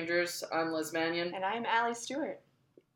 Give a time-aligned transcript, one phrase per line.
[0.00, 0.42] Strangers.
[0.50, 1.34] I'm Liz Mannion.
[1.34, 2.40] And I'm Allie Stewart.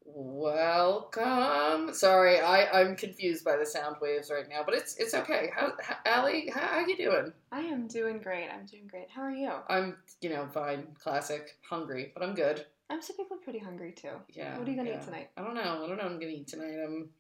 [0.07, 1.93] Welcome.
[1.93, 5.51] Sorry, I, I'm confused by the sound waves right now, but it's it's okay.
[5.55, 7.31] How, how Allie, how, how you doing?
[7.53, 8.49] I am doing great.
[8.49, 9.11] I'm doing great.
[9.15, 9.53] How are you?
[9.69, 12.65] I'm, you know, fine, classic, hungry, but I'm good.
[12.89, 14.09] I'm typically pretty hungry too.
[14.31, 14.57] Yeah.
[14.57, 14.97] What are you gonna yeah.
[14.97, 15.29] eat tonight?
[15.37, 15.61] I don't know.
[15.61, 16.05] I don't know.
[16.05, 16.79] what I'm gonna eat tonight.
[16.83, 17.11] I'm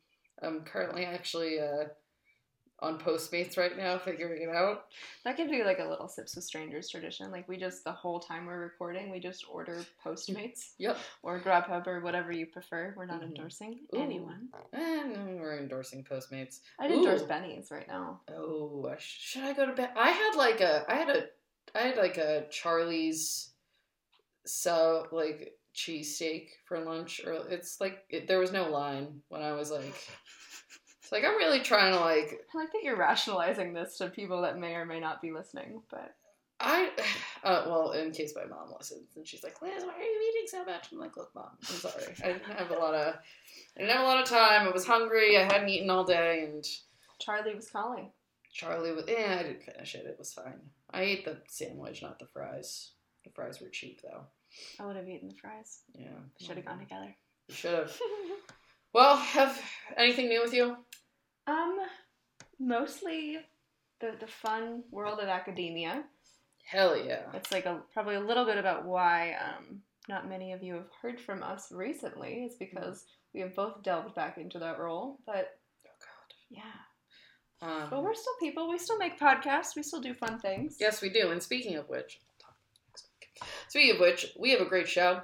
[0.42, 1.88] I'm currently actually uh,
[2.80, 4.87] on Postmates right now, figuring it out.
[5.24, 7.30] That could be like a little sips with strangers tradition.
[7.30, 10.98] Like we just the whole time we're recording, we just order Postmates Yep.
[11.23, 12.92] or Grubhub or whatever you prefer.
[12.97, 13.27] We're not Mhm.
[13.28, 14.00] endorsing Ooh.
[14.00, 14.48] anyone.
[14.72, 16.61] And we're endorsing Postmates.
[16.78, 17.27] I'd endorse Ooh.
[17.27, 18.20] Benny's right now.
[18.31, 19.91] Oh, should I go to bed?
[19.97, 21.25] I had like a, I had a,
[21.75, 23.50] I had like a Charlie's,
[24.47, 27.20] so like cheesesteak for lunch.
[27.25, 29.94] Or it's like it, there was no line when I was like,
[31.14, 34.58] like I'm really trying to like I like that you're rationalizing this to people that
[34.58, 36.14] may or may not be listening, but
[36.60, 36.90] I,
[37.44, 40.48] uh, well, in case my mom listens and she's like, Liz, why are you eating
[40.48, 40.88] so much?
[40.92, 42.04] I'm like, look, mom, I'm sorry.
[42.22, 43.14] I didn't have a lot of,
[43.76, 44.66] I didn't have a lot of time.
[44.66, 45.38] I was hungry.
[45.38, 46.66] I hadn't eaten all day, and
[47.20, 48.10] Charlie was calling.
[48.52, 49.04] Charlie was.
[49.06, 50.06] Yeah, I didn't finish it.
[50.06, 50.60] It was fine.
[50.90, 52.90] I ate the sandwich, not the fries.
[53.24, 54.22] The fries were cheap though.
[54.78, 55.80] I would have eaten the fries.
[55.94, 56.08] Yeah,
[56.40, 57.14] Should have gone together.
[57.50, 57.96] Should have.
[58.94, 59.60] Well, have
[59.96, 60.76] anything new with you?
[61.47, 61.78] Um,
[62.59, 63.39] mostly
[64.00, 66.05] the the fun world of academia.
[66.67, 67.23] Hell yeah.
[67.34, 70.89] It's like a probably a little bit about why um, not many of you have
[71.03, 72.45] heard from us recently.
[72.45, 75.19] Is because we have both delved back into that role.
[75.27, 76.62] But Oh yeah,
[77.61, 77.83] God.
[77.83, 78.69] Um, but we're still people.
[78.69, 79.77] We still make podcasts.
[79.77, 80.77] We still do fun things.
[80.81, 81.31] Yes, we do.
[81.31, 82.21] And speaking of which,
[83.69, 85.22] speaking of which, we have a great show.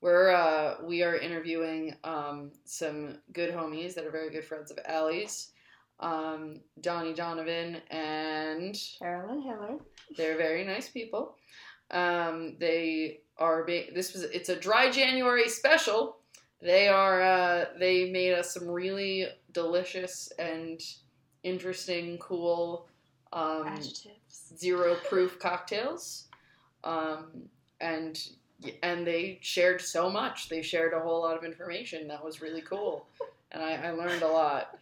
[0.00, 4.78] We're uh, we are interviewing um, some good homies that are very good friends of
[4.86, 5.52] Allie's,
[6.00, 9.78] um, Donnie Donovan, and Carolyn Hiller.
[10.16, 11.36] they're very nice people.
[11.90, 16.18] Um, they are this was it's a dry January special.
[16.60, 20.80] They are uh, they made us some really delicious and
[21.42, 22.88] interesting, cool
[23.32, 24.52] um, Adjectives.
[24.56, 26.28] zero proof cocktails
[26.84, 27.48] um,
[27.80, 28.18] and
[28.82, 32.62] and they shared so much they shared a whole lot of information that was really
[32.62, 33.06] cool
[33.52, 34.78] and i, I learned a lot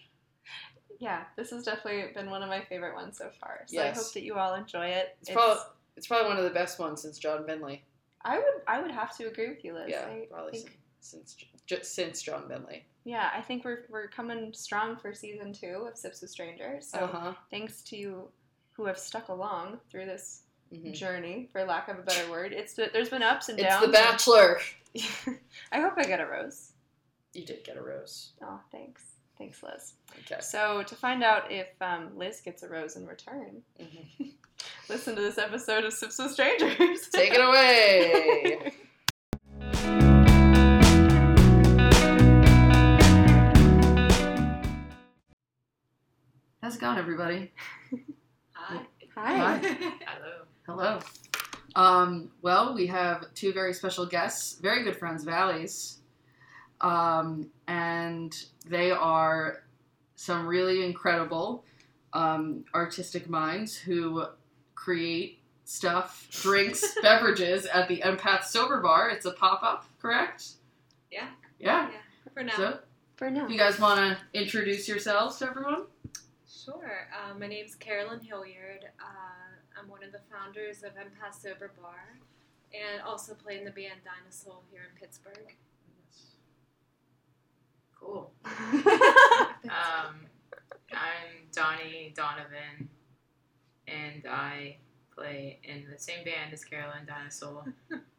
[1.01, 3.63] Yeah, this has definitely been one of my favorite ones so far.
[3.67, 5.17] So I hope that you all enjoy it.
[5.21, 5.63] it's, probably
[5.97, 7.83] it's probably one of the best ones since john bentley
[8.23, 9.87] I would I would have to agree with you, Liz.
[9.89, 11.37] yeah I probably think, since
[11.67, 15.99] just since john bentley yeah, I think we're we're coming strong for season two of
[15.99, 16.87] Sips with Strangers.
[16.87, 18.29] So uh-huh thanks to you
[18.73, 20.44] who have stuck along through this
[20.75, 20.95] Mhm.
[20.95, 22.53] journey, for lack of a better word.
[22.53, 23.83] It's there's been ups and downs.
[23.83, 24.61] it's the bachelor
[25.73, 26.73] I hope I get a rose.
[27.33, 29.03] you did get a rose Oh, thanks.
[29.39, 29.95] Thanks, Liz.
[30.21, 34.33] okay So to find out if um, Liz gets a rose in return, Mhm.
[34.89, 37.09] listen to this episode of Sips with Strangers.
[37.09, 38.73] take it away
[46.63, 47.53] how's it going everybody
[48.53, 48.81] Hi.
[49.17, 49.59] Hi.
[49.59, 50.45] Hello.
[50.67, 50.99] Hello.
[51.77, 55.99] Um, well, we have two very special guests, very good friends of Allie's.
[56.81, 58.35] Um, and
[58.67, 59.63] they are
[60.17, 61.65] some really incredible
[62.13, 64.25] um, artistic minds who
[64.75, 69.11] create stuff, drinks, beverages at the Empath Sober Bar.
[69.11, 70.53] It's a pop up, correct?
[71.11, 71.29] Yeah.
[71.59, 71.91] Yeah.
[72.33, 72.57] For now.
[72.57, 72.79] So,
[73.17, 73.45] For now.
[73.45, 75.85] if you guys want to introduce yourselves to everyone?
[76.49, 77.09] Sure.
[77.13, 78.87] Uh, my name's Carolyn Hilliard.
[78.99, 79.44] Uh,
[79.85, 82.17] I'm one of the founders of Empath Sober Bar
[82.73, 85.55] and also play in the band Dinosaur here in Pittsburgh.
[87.99, 88.31] Cool.
[89.65, 90.27] Um,
[90.93, 92.91] I'm Donnie Donovan,
[93.89, 94.77] and I
[95.15, 97.65] play in the same band as Caroline Dinosaur,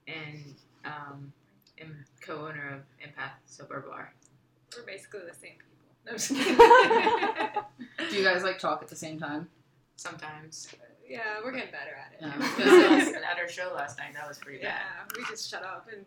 [0.07, 1.31] and um,
[1.79, 4.11] am co-owner of Empath Sober Bar.
[4.75, 5.75] We're basically the same people.
[6.05, 8.09] No, I'm just kidding.
[8.09, 9.47] Do you guys like talk at the same time?
[9.97, 10.67] Sometimes.
[11.07, 12.19] Yeah, we're getting better at it.
[12.21, 12.33] Yeah.
[12.33, 15.11] I was gonna say, at our show last night, that was pretty Yeah, bad.
[15.17, 16.05] we just shut up and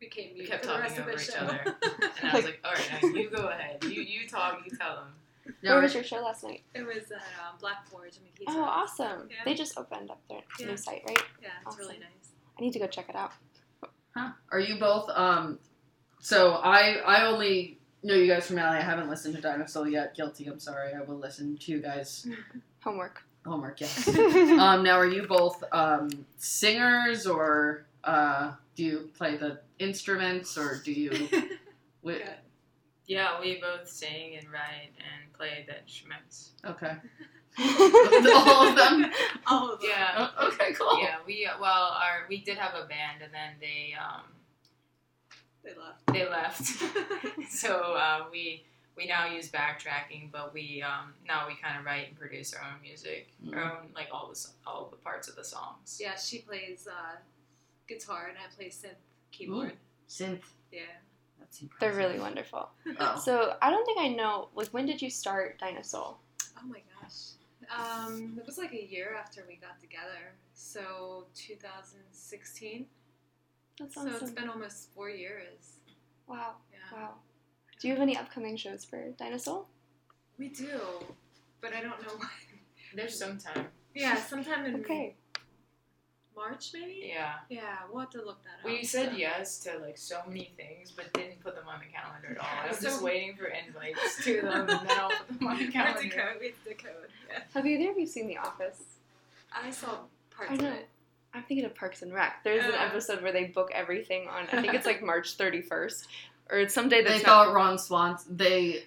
[0.00, 1.38] became We mute kept for the rest talking of over the each show.
[1.38, 1.76] other,
[2.22, 3.82] and I was like, "All right, now you go ahead.
[3.84, 4.60] You you talk.
[4.64, 5.14] You tell them."
[5.62, 6.62] Where was your show last night?
[6.74, 9.28] it was at um, Black Forge in Oh, awesome.
[9.30, 9.36] Yeah.
[9.46, 10.66] They just opened up their Yeah.
[10.66, 11.22] new site, right?
[11.42, 12.32] Yeah, it's really nice.
[12.58, 13.32] I need to go check it out.
[14.14, 14.32] Huh?
[14.52, 15.08] Are you both?
[15.10, 15.58] Um,
[16.20, 18.76] so I I only know you guys from Allie.
[18.78, 20.14] I haven't listened to Dinosaur yet.
[20.14, 20.46] Guilty.
[20.46, 20.92] I'm sorry.
[20.94, 22.28] I will listen to you guys.
[22.84, 23.22] Homework.
[23.48, 23.80] Homework.
[23.80, 24.08] Yes.
[24.18, 30.80] um, now, are you both um, singers or uh, do you play the instruments or
[30.84, 31.10] do you?
[32.02, 32.34] Wi- Yeah.
[33.06, 36.50] Yeah, we both sing and write and play the instruments.
[36.64, 36.92] Okay.
[37.58, 39.10] All of them.
[39.46, 39.88] All of them.
[39.90, 40.28] Yeah.
[40.38, 41.00] Oh, okay, cool.
[41.00, 44.24] Yeah, we well, our we did have a band, and then they um
[45.64, 46.06] They left.
[46.12, 47.50] they left.
[47.50, 48.64] so uh, we
[48.98, 52.60] we now use backtracking, but we um now we kind of write and produce our
[52.62, 53.70] own music, our Mhm.
[53.84, 55.98] own like all the all the parts of the songs.
[56.00, 57.16] yeah, she plays uh,
[57.86, 59.00] guitar and I play synth
[59.30, 59.76] keyboard.
[60.08, 60.42] Synth.
[60.72, 60.82] Yeah.
[61.38, 61.80] That's impressive.
[61.96, 62.68] They're really wonderful.
[62.98, 63.18] Oh.
[63.18, 64.48] So I don't think I know.
[64.54, 66.16] Like, when did you start Dinosaur?
[66.58, 67.30] Oh my gosh.
[67.70, 70.34] Um, it was like a year after we got together.
[70.54, 72.86] So 2016.
[73.78, 74.14] That's So awesome.
[74.22, 75.78] it's been almost four years.
[76.26, 76.78] wow, Yeah.
[76.98, 77.14] wow.
[77.80, 79.64] Do you have any upcoming shows for Dinosaur?
[80.38, 80.80] We do,
[81.60, 82.28] but I don't know when.
[82.94, 83.66] There's some time.
[83.94, 85.14] Yeah, sometime in Okay.
[86.36, 87.02] March maybe.
[87.12, 87.34] Yeah.
[87.48, 88.64] Yeah, we'll have to look that up.
[88.64, 89.16] We said so.
[89.16, 92.64] yes to like so many things, but didn't put them on the calendar at all.
[92.64, 95.58] I was So- just waiting for invites to them, and then I'll put them on
[95.58, 96.16] the We have to calendar.
[96.32, 96.40] code.
[96.40, 97.08] We have to code.
[97.28, 97.38] Yeah.
[97.54, 98.82] Have either of you seen The Office?
[99.52, 99.98] I saw
[100.30, 100.72] parts I of know.
[100.72, 100.88] it.
[101.34, 102.42] I'm thinking of Parks and Rec.
[102.44, 102.84] There's an Uh.
[102.86, 104.46] episode where they book everything on.
[104.52, 106.06] I think it's like March 31st,
[106.50, 107.54] or it's some day that's They that's thought.
[107.54, 108.36] Ron Swanson.
[108.36, 108.84] They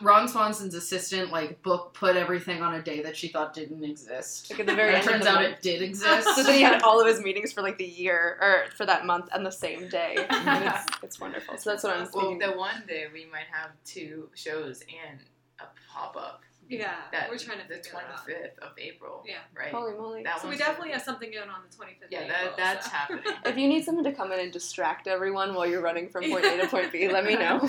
[0.00, 4.50] Ron Swanson's assistant like book put everything on a day that she thought didn't exist.
[4.50, 5.06] Like at the very And end.
[5.06, 5.54] it turns of the out month.
[5.56, 6.34] it did exist.
[6.34, 9.06] So then he had all of his meetings for like the year or for that
[9.06, 10.16] month on the same day.
[10.30, 11.56] It's, it's wonderful.
[11.58, 12.38] So that's what I'm Well, thinking.
[12.50, 15.20] the one day we might have two shows and
[15.60, 16.42] a pop up.
[16.68, 19.22] Yeah, That we're trying to the figure twenty that of April.
[19.26, 19.34] Yeah.
[19.56, 19.70] Right.
[19.72, 20.22] Holy moly.
[20.22, 22.08] That So we definitely really have something going on the 25th.
[22.10, 22.92] Yeah, of that that's so.
[22.92, 23.24] happening.
[23.44, 26.44] If you need someone to come in and distract everyone while you're running from point
[26.44, 27.68] A to point B, let me know.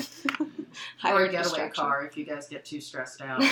[1.06, 3.42] or a getaway car if you guys get too stressed out.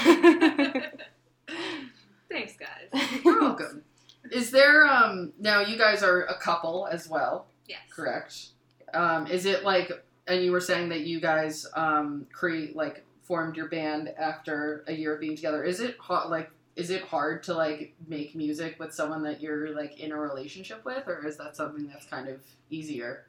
[2.30, 3.02] Thanks, guys.
[3.24, 3.84] You're welcome.
[4.32, 7.80] Is there um now you guys are a couple as well, Yes.
[7.94, 8.48] correct?
[8.94, 9.92] Um is it like
[10.28, 14.94] and you were saying that you guys um create like formed your band after a
[14.94, 15.64] year of being together.
[15.64, 19.76] Is it hot like is it hard to like make music with someone that you're
[19.76, 23.26] like in a relationship with or is that something that's kind of easier?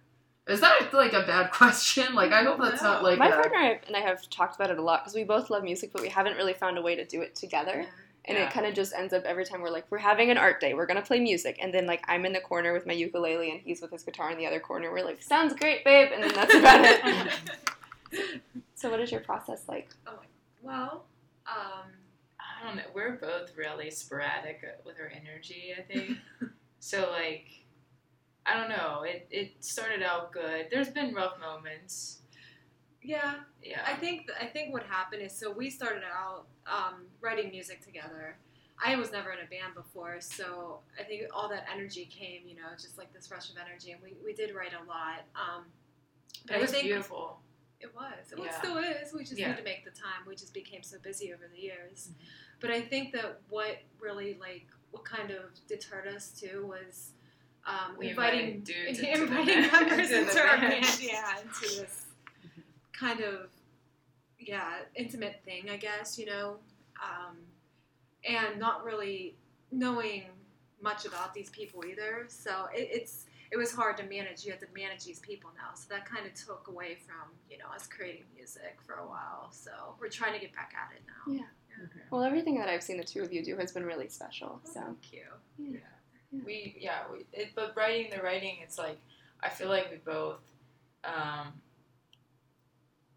[0.47, 2.15] Is that like a bad question?
[2.15, 4.79] Like I hope that's not like My a, partner and I have talked about it
[4.79, 7.05] a lot because we both love music, but we haven't really found a way to
[7.05, 7.87] do it together.
[8.27, 8.47] And Yeah.
[8.47, 10.73] it kind of just ends up every time we're like, we're having an art day,
[10.73, 13.61] we're gonna play music, and then like I'm in the corner with my ukulele and
[13.61, 14.91] he's with his guitar in the other corner.
[14.91, 17.33] We're like, sounds great, babe, and then that's about it.
[18.85, 19.89] so, what is your process like?
[20.07, 20.19] Oh,
[20.61, 21.07] well,
[21.47, 21.89] um,
[22.39, 22.83] I don't know.
[22.95, 25.73] We're both really sporadic with our energy.
[25.75, 26.19] I think.
[26.81, 27.47] so like,
[28.45, 29.05] I don't know.
[29.05, 30.67] It it started out good.
[30.71, 32.19] There's been rough moments.
[33.03, 33.81] yeah, Yeah.
[33.87, 38.37] I think I think what happened is so we started out um, writing music together.
[38.85, 42.57] I was never in a band before, so I think all that energy came, you
[42.57, 45.25] know, just like this rush of energy, and we, we did write a lot.
[45.35, 45.65] Um,
[46.47, 47.39] but it was think beautiful.
[47.81, 48.33] It was.
[48.33, 48.59] It Yeah.
[48.59, 49.13] still is.
[49.13, 49.51] We just Yeah.
[49.51, 50.25] need to make the time.
[50.27, 52.09] We just became so busy over the years.
[52.09, 52.25] Mm-hmm.
[52.61, 57.11] But I think that what really like what kind of deterred us too was
[57.67, 60.83] um, We inviting dudes inviting members into into our band.
[60.83, 60.99] band.
[61.01, 62.07] Yeah, into this
[62.93, 63.51] kind of
[64.39, 66.59] yeah intimate thing, I guess you know,
[67.03, 67.37] um,
[68.29, 69.35] and not really
[69.73, 70.25] knowing
[70.81, 72.27] much about these people either.
[72.29, 74.45] So it, it's it was hard to manage.
[74.45, 77.59] You had to manage these people now, so that kind of took away from you
[77.59, 79.49] know us creating music for a while.
[79.53, 79.71] So
[80.01, 81.33] we're trying to get back at it now.
[81.33, 81.87] Yeah.
[82.11, 84.61] Well, everything that I've seen the two of you do has been really special.
[84.65, 85.75] So, Thank you.
[86.45, 87.01] We yeah.
[87.13, 88.99] We, it, but writing the writing, it's like
[89.43, 90.39] I feel like we both.
[91.05, 91.53] Um,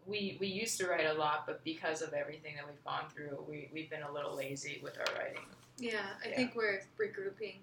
[0.06, 3.44] we we used to write a lot, but because of everything that we've gone through,
[3.48, 5.42] we we've been a little lazy with our writing.
[5.78, 6.36] Yeah, I Yeah.
[6.36, 7.56] think we're regrouping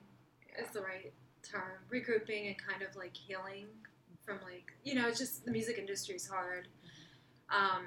[0.58, 1.12] is the right
[1.50, 1.80] term.
[1.92, 3.68] Regrouping and kind of like healing
[4.26, 6.68] from like you know, it's just the music industry is hard.
[7.50, 7.86] Um,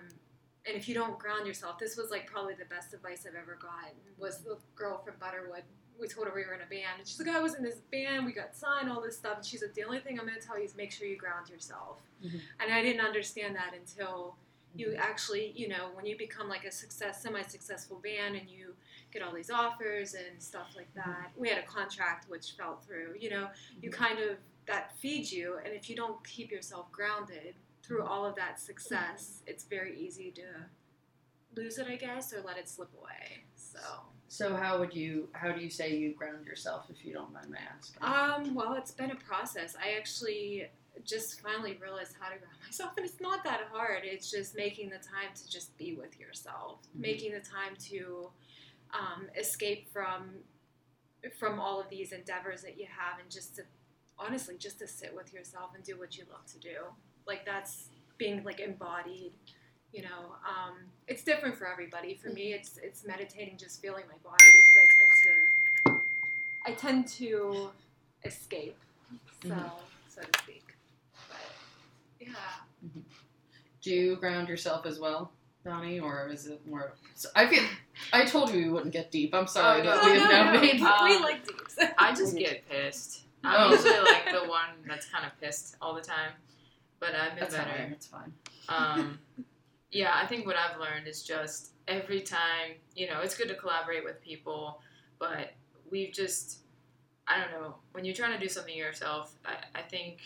[0.66, 3.58] and if you don't ground yourself, this was like probably the best advice I've ever
[3.60, 3.96] gotten.
[4.18, 5.62] Was the girl from Butterwood?
[6.00, 7.80] We told her we were in a band, and she's like, "I was in this
[7.90, 8.24] band.
[8.24, 10.46] We got signed, all this stuff." And she's like, "The only thing I'm going to
[10.46, 12.40] tell you is make sure you ground yourself." Mhm.
[12.60, 14.36] And I didn't understand that until
[14.74, 18.76] you actually, you know, when you become like a success, semi-successful band, and you
[19.12, 21.30] get all these offers and stuff like that.
[21.36, 23.14] We had a contract which fell through.
[23.18, 23.48] You know,
[23.80, 24.36] you kind of
[24.66, 29.42] that feeds you, and if you don't keep yourself grounded through all of that success,
[29.46, 30.42] it's very easy to
[31.56, 33.44] lose it, I guess, or let it slip away.
[33.56, 33.78] So,
[34.28, 37.50] So how would you how do you say you ground yourself if you don't mind
[37.50, 38.02] my asking?
[38.02, 39.74] um, well, it's been a process.
[39.82, 40.68] I actually
[41.04, 44.00] just finally realized how to ground myself, and it's not that hard.
[44.04, 47.00] It's just making the time to just be with yourself, Mhm.
[47.00, 48.28] making the time to
[48.94, 50.30] um, escape from
[51.38, 53.62] from all of these endeavors that you have, and just to
[54.18, 56.76] honestly just to sit with yourself and do what you love to do.
[57.26, 59.32] Like that's being like embodied
[59.92, 60.74] You know, um,
[61.06, 62.14] it's different for everybody.
[62.14, 66.02] For me, it's it's meditating, just feeling my body because I tend to
[66.66, 67.70] I tend to
[68.24, 68.76] escape,
[69.42, 69.70] so Mhm.
[70.08, 70.64] so to speak.
[71.28, 71.38] But
[72.20, 72.36] yeah,
[73.82, 75.32] Do you ground yourself as well,
[75.68, 76.94] Donnie, or is it more?
[77.14, 77.62] So I feel.
[78.12, 79.34] I told you we wouldn't get deep.
[79.34, 80.60] I'm sorry Oh, that no, we have no, now no.
[80.60, 80.80] made.
[80.80, 81.76] Um, we like deeps.
[81.98, 83.24] I just get pissed.
[83.44, 83.74] I'm Oh.
[83.74, 86.32] usually like the one that's kind of pissed all the time,
[87.00, 87.70] but I've been That's better.
[87.70, 87.92] fine.
[87.92, 88.32] It's fine.
[88.68, 89.18] Um,
[89.92, 93.54] yeah, I think what I've learned is just every time, you know, it's good to
[93.54, 94.80] collaborate with people,
[95.18, 95.52] but
[95.90, 96.60] we've just,
[97.26, 100.18] I don't know, when you're trying to do something yourself, I, I think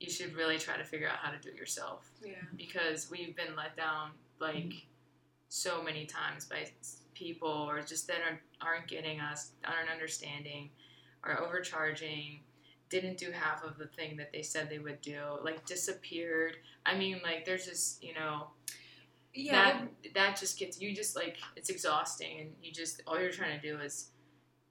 [0.00, 2.34] you should really try to figure out how to do it yourself yeah.
[2.56, 4.74] because we've been let down like
[5.48, 6.66] so many times by
[7.14, 10.70] people or just that aren't, aren't getting us, aren't understanding,
[11.24, 12.40] are overcharging,
[12.90, 16.56] didn't do half of the thing that they said they would do, like disappeared.
[16.86, 18.48] I mean, like there's just you know
[19.32, 23.30] Yeah, that that just gets you just like it's exhausting and you just all you're
[23.30, 24.10] trying to do is,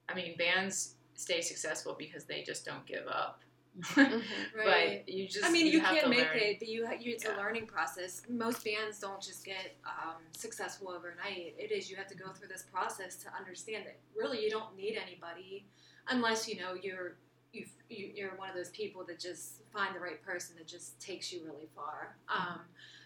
[0.08, 3.40] I mean, bands stay successful because they just don't give up.
[3.78, 4.22] Mhm.
[4.56, 5.02] right.
[5.06, 6.36] But you just I mean, you, have can't make learn.
[6.38, 7.36] it, but you, you it's Yeah.
[7.36, 8.22] a learning process.
[8.28, 11.54] Most bands don't just get um, successful overnight.
[11.58, 14.76] It is you have to go through this process to understand that really you don't
[14.76, 15.64] need anybody
[16.08, 17.16] unless you know you're
[17.52, 21.32] you, you're one of those people that just find the right person that just takes
[21.32, 22.14] you really far.
[22.28, 22.60] Um,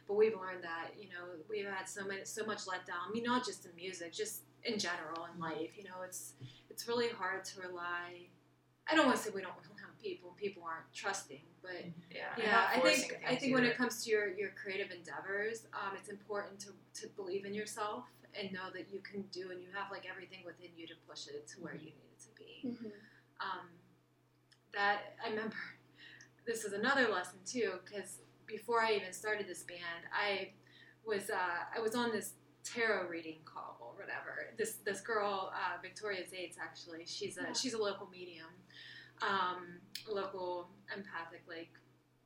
[0.08, 3.08] but we've learned that you know we've had so many so much letdown.
[3.08, 5.76] I mean, not just in music, just in general in life.
[5.76, 6.32] You know, it's
[6.70, 8.26] it's really hard to rely.
[8.90, 9.54] I don't want to say we don't
[10.02, 10.34] people.
[10.36, 14.04] People aren't trusting, but Yeah, I'm yeah, I think I things think when it comes
[14.04, 18.04] to your, your creative endeavors, um, it's important to, to believe in yourself
[18.38, 21.26] and know that you can do and you have like everything within you to push
[21.28, 22.68] it to where you need it to be.
[22.68, 22.92] Mhm.
[23.40, 23.68] Um,
[24.74, 25.56] that I remember.
[26.44, 30.50] This is another lesson too, because before I even started this band, I
[31.06, 31.36] was uh,
[31.76, 32.32] I was on this
[32.64, 34.52] tarot reading call or whatever.
[34.58, 38.48] This this girl, uh, Victoria Zates, actually, she's a she's a local medium,
[39.26, 39.66] um,
[40.12, 41.70] local empathic like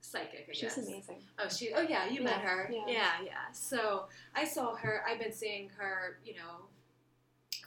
[0.00, 0.46] psychic.
[0.48, 0.78] I She's guess.
[0.78, 1.16] amazing.
[1.38, 1.72] Oh, she.
[1.74, 2.70] Oh, yeah, you met her.
[2.72, 2.84] yeah.
[2.86, 3.10] Yeah.
[3.24, 5.02] yeah, So I saw her.
[5.08, 6.66] I've been seeing her, you know,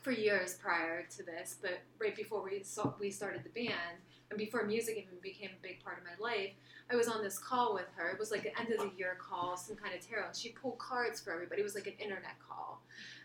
[0.01, 4.37] for years prior to this, but right before we saw, we started the band, and
[4.39, 6.51] before music even became a big part of my life,
[6.89, 8.09] I was on this call with her.
[8.09, 10.29] It was like an end of the year call, some kind of tarot.
[10.35, 11.61] She pulled cards for everybody.
[11.61, 12.81] It was like an internet call.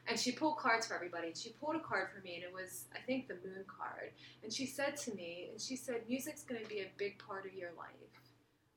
[0.06, 1.28] And she pulled cards for everybody.
[1.28, 4.10] And she pulled a card for me, and it was, I think, the moon card.
[4.42, 7.46] And she said to me, and she said, music's going to be a big part
[7.46, 7.88] of your life.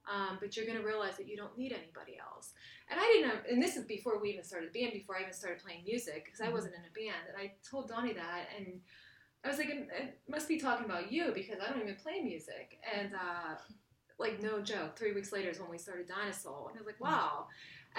[0.10, 2.54] Um, but you're going to realize that you don't need anybody else.
[2.90, 5.34] And I didn't know, and this is before we even started band, before I even
[5.34, 7.28] started playing music, because I wasn't in a band.
[7.28, 8.80] And I told Donnie that, and
[9.44, 12.80] I was like, it must be talking about you because I don't even play music.
[12.98, 13.56] And uh,
[14.18, 16.70] like, no joke, three weeks later is when we started Dinosaur.
[16.70, 17.48] And I was like, wow.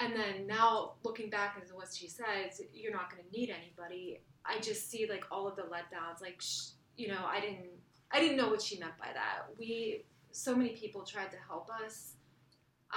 [0.01, 4.21] And then now looking back into what she says, you're not going to need anybody.
[4.45, 6.21] I just see like all of the letdowns.
[6.21, 7.67] Like, sh- you know, I didn't,
[8.11, 9.47] I didn't know what she meant by that.
[9.59, 12.13] We, so many people tried to help us.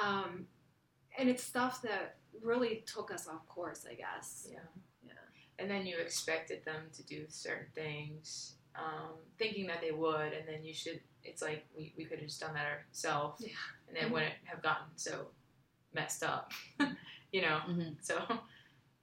[0.01, 0.47] Um,
[1.19, 4.47] and it's stuff that really took us off course, I guess.
[4.51, 4.59] Yeah.
[5.05, 5.13] Yeah.
[5.59, 10.47] and then you expected them to do certain things, um, thinking that they would, and
[10.49, 11.01] then you should.
[11.25, 13.53] It's like we, we could have just done that ourselves, Yeah.
[13.89, 15.27] and then wouldn't have gotten so
[15.95, 16.53] messed up,
[17.33, 17.61] you know.
[17.69, 17.97] Mhm.
[18.01, 18.21] So,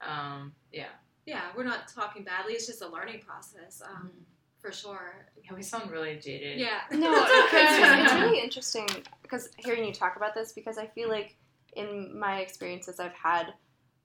[0.02, 0.88] um, yeah,
[1.26, 2.54] Yeah, we're not talking badly.
[2.54, 4.12] It's just a learning process, um,
[4.60, 5.28] for sure.
[5.44, 6.60] yeah, we sound really jaded.
[6.60, 6.82] Yeah.
[6.92, 7.66] No, It's okay.
[8.04, 8.88] it's, it's really interesting
[9.22, 11.36] because hearing you talk about this because I feel like
[11.76, 13.54] in my experiences I've had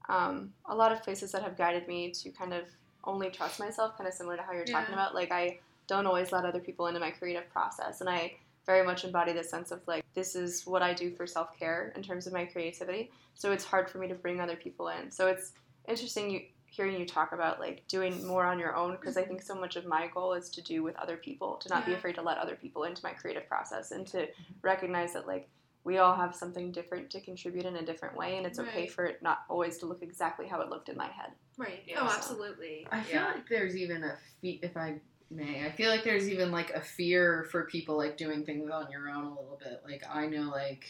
[0.08, 2.64] um, a lot of places that have guided me to kind of
[3.04, 5.14] only trust myself, kind of similar to how you're talking about.
[5.14, 8.34] Like I don't always let other people into my creative process, and I
[8.66, 11.92] very much embody this sense of like this is what I do for self care
[11.96, 13.10] in terms of my creativity.
[13.34, 15.10] So it's hard for me to bring other people in.
[15.10, 15.52] So it's
[15.88, 19.42] interesting you hearing you talk about like doing more on your own because I think
[19.42, 22.16] so much of my goal is to do with other people, to not be afraid
[22.16, 24.52] to let other people into my creative process and to mm-hmm.
[24.62, 25.48] recognize that like
[25.84, 28.90] we all have something different to contribute in a different way and it's okay Right.
[28.90, 31.30] for it not always to look exactly how it looked in my head.
[31.56, 31.84] Right.
[31.86, 32.88] Yeah, oh, so- absolutely.
[32.90, 33.26] I feel Yeah.
[33.26, 35.00] like there's even a fe- if I
[35.30, 38.90] may, I feel like there's even like a fear for people like doing things on
[38.90, 39.82] your own a little bit.
[39.84, 40.84] Like I know like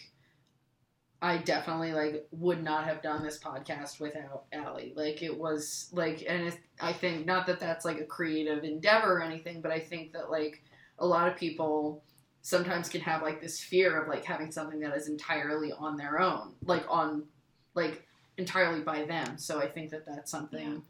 [1.24, 4.92] I definitely like would not have done this podcast without Allie.
[4.94, 9.18] Like it was like, and it, I think not that that's like a creative endeavor
[9.18, 10.62] or anything, but I think that like
[10.98, 12.02] a lot of people
[12.42, 16.20] sometimes can have like this fear of like having something that is entirely on their
[16.20, 17.24] own, like on
[17.74, 19.38] like entirely by them.
[19.38, 20.82] So I think that that's something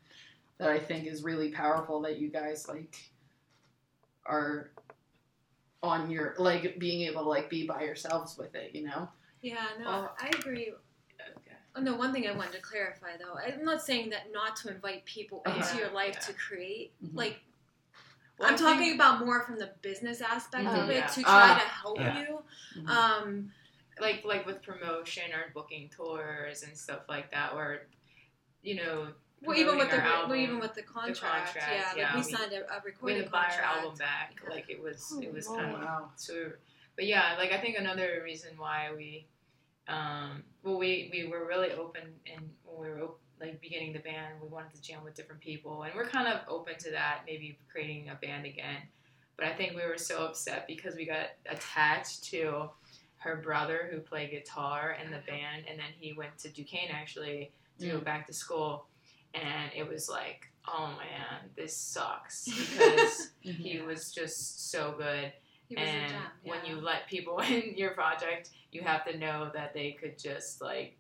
[0.59, 2.97] that I think is really powerful that you guys like
[4.27, 4.71] are
[5.83, 9.09] on your like being able to like be by yourselves with it, you know?
[9.43, 10.73] Yeah, no, Well- I agree.
[11.37, 11.57] Okay.
[11.77, 14.71] Oh, no, one thing I wanted to clarify though, I'm not saying that not to
[14.71, 15.57] invite people Uh-huh.
[15.57, 16.21] into your life Yeah.
[16.21, 16.93] to create.
[17.05, 17.15] Mhm.
[17.17, 17.41] Like,
[18.39, 20.83] Well, I'm I talking think, about more from the business aspect Mhm.
[20.85, 21.07] of it Yeah.
[21.07, 21.55] to try Ah.
[21.55, 22.21] to help Yeah.
[22.21, 22.45] you.
[22.77, 22.89] Mhm.
[22.89, 23.53] Um,
[24.01, 27.87] like like with promotion or booking tours and stuff like that, or
[28.63, 29.13] you know,
[29.47, 32.21] well, even with the promoting our well, even with the contract, contract, yeah, like we
[32.21, 33.67] we- signed a, a we recording had to buy contract.
[33.69, 34.35] our album back.
[34.43, 34.55] Yeah.
[34.55, 35.57] Like it was Oh, it was wow.
[35.57, 36.11] kind of wow.
[36.17, 36.51] so.
[36.97, 39.27] But yeah, like I think another reason why we,
[39.89, 43.99] um, well, we we were really open and when we were op- like beginning the
[43.99, 47.23] band, we wanted to jam with different people, and we're kind of open to that,
[47.27, 48.79] maybe creating a band again.
[49.37, 52.71] But I think we were so upset because we got attached to
[53.17, 57.51] her brother who played guitar in the band, and then he went to Duquesne actually
[57.81, 58.05] to go Mm.
[58.05, 58.87] back to school,
[59.35, 65.33] and it was like, oh man, this sucks because he was just so good
[65.69, 69.17] He was a and gem, when you let people in your project you have to
[69.19, 70.97] know that they could just like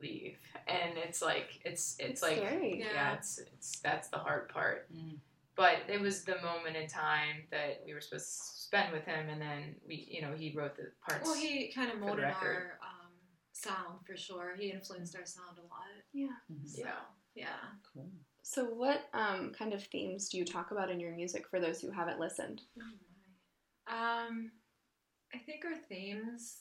[0.00, 0.36] leave
[0.68, 2.78] and it's like it's it's, It's like scary.
[2.80, 2.86] yeah.
[2.94, 3.12] Yeah.
[3.14, 5.16] it's it's that's the hard part Mm.
[5.56, 8.34] but it was the moment in time that we were supposed to
[8.66, 11.90] spend with him and then we you know he wrote the parts Well, he kind
[11.92, 13.12] of molded our um,
[13.52, 14.56] sound for sure.
[14.58, 15.86] He influenced our sound a lot.
[16.12, 16.26] Yeah.
[16.52, 16.68] Mhm.
[16.68, 17.00] So, Yeah.
[17.34, 17.46] Yeah.
[17.92, 18.10] Cool.
[18.42, 21.80] So, what um, kind of themes do you talk about in your music for those
[21.80, 22.62] who haven't listened?
[22.78, 22.82] Oh
[23.88, 24.26] my.
[24.26, 24.50] Um,
[25.34, 26.58] I think our themes,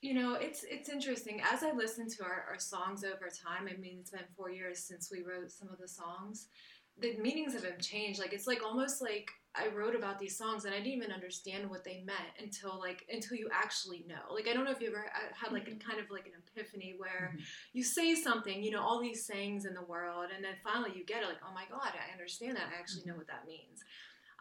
[0.00, 1.40] you know, it's it's interesting.
[1.42, 4.80] As I listen to our, our songs over time, I mean, it's been four years
[4.80, 6.48] since we wrote some of the songs.
[6.98, 8.18] The meanings of them changed.
[8.18, 11.68] Like it's like almost like I wrote about these songs and I didn't even understand
[11.68, 14.32] what they meant until like until you actually know.
[14.34, 15.04] Like I don't know if you ever
[15.34, 17.42] had like a kind of like an epiphany where Mhm.
[17.72, 21.04] you say something, you know, all these sayings in the world, and then finally you
[21.04, 21.26] get it.
[21.26, 22.68] Like, oh my god, I understand that.
[22.74, 23.80] I actually know what that means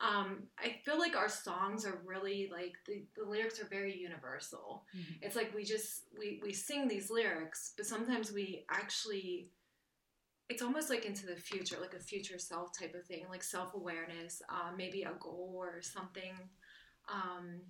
[0.02, 4.84] um, I feel like our songs are really like the, the lyrics are very universal.
[4.98, 5.18] Mhm.
[5.22, 9.52] It's like we just we, we sing these lyrics, but sometimes we actually
[10.50, 13.74] it's almost like into the future, like a future self type of thing, like self
[13.74, 16.34] awareness, uh, maybe a goal or something.
[17.12, 17.62] Um,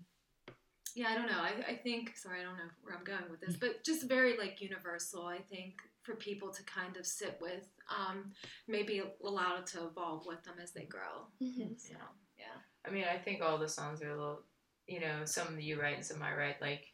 [0.95, 1.39] yeah, I don't know.
[1.39, 4.37] I, I think sorry, I don't know where I'm going with this, but just very
[4.37, 5.25] like universal.
[5.25, 8.31] I think for people to kind of sit with, um,
[8.67, 11.27] maybe allow it to evolve with them as they grow.
[11.41, 11.73] Mm-hmm.
[11.77, 11.95] So
[12.37, 12.57] yeah.
[12.85, 14.41] I mean, I think all the songs are a little,
[14.87, 16.59] you know, some you write and some I write.
[16.59, 16.87] Like,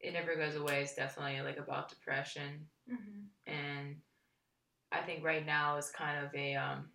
[0.00, 0.80] it never goes away.
[0.82, 3.50] It's definitely like about depression, Mm-hmm.
[3.50, 3.73] and
[4.94, 6.88] I think right now is kind of a um,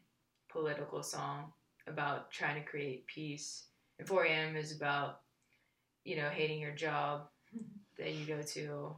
[0.50, 1.52] political song
[1.88, 3.66] about trying to create peace.
[3.98, 4.56] And 4 a.m.
[4.56, 5.22] is about,
[6.06, 7.28] you know, hating your job
[7.98, 8.96] that you go to.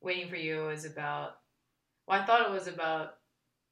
[0.00, 1.38] Waiting for you is about.
[2.06, 3.14] Well, I thought it was about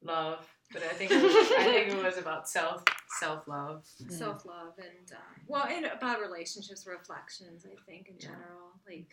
[0.03, 2.83] love, but I think it was, I think it was about self
[3.21, 3.85] self love.
[4.03, 4.11] Mm.
[4.19, 7.65] Self love and uh, well, and about relationships, reflections.
[7.65, 8.29] I think in Yeah.
[8.29, 9.13] general, like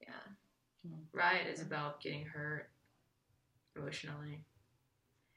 [0.00, 2.70] yeah, Riot is about getting hurt
[3.76, 4.44] emotionally.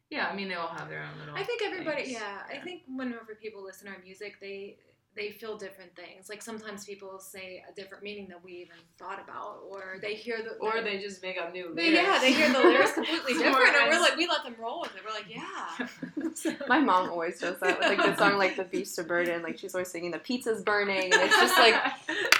[0.09, 1.35] Yeah, I mean they all have their own little.
[1.35, 2.03] I think everybody.
[2.03, 2.13] things.
[2.13, 4.77] Yeah, I think whenever people listen to our music, they
[5.17, 6.29] they feel different things.
[6.29, 10.37] Like sometimes people say a different meaning that we even thought about, or they hear
[10.43, 11.73] the Or they just make up new.
[11.73, 14.81] They, yeah, they hear the lyrics completely different, and we're like, we let them roll
[14.81, 15.01] with it.
[15.03, 16.57] We're like, yeah.
[16.67, 19.41] My mom always does that with like the song like the Beast of Burden.
[19.41, 21.75] Like she's always singing the pizza's burning, and it's just like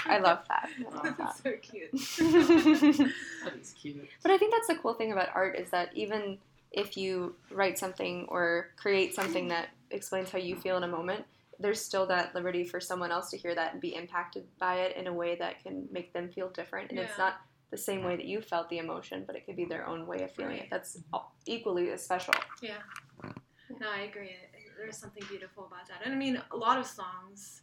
[0.06, 0.70] I love that.
[0.78, 1.36] I love that.
[1.36, 1.90] so cute.
[1.92, 4.08] That is cute.
[4.22, 6.38] But I think that's the cool thing about art is that even
[6.72, 11.24] if you write something or create something that explains how you feel in a moment,
[11.58, 14.96] there's still that liberty for someone else to hear that and be impacted by it
[14.96, 16.90] in a way that can make them feel different.
[16.90, 19.64] And it's not the same way that you felt the emotion, but it could be
[19.64, 20.68] their own way of feeling it.
[20.70, 20.98] That's
[21.46, 22.34] equally as special.
[22.62, 22.78] Yeah.
[23.80, 24.36] No, I agree.
[24.78, 26.02] There's something beautiful about that.
[26.04, 27.62] And I mean, a lot of songs,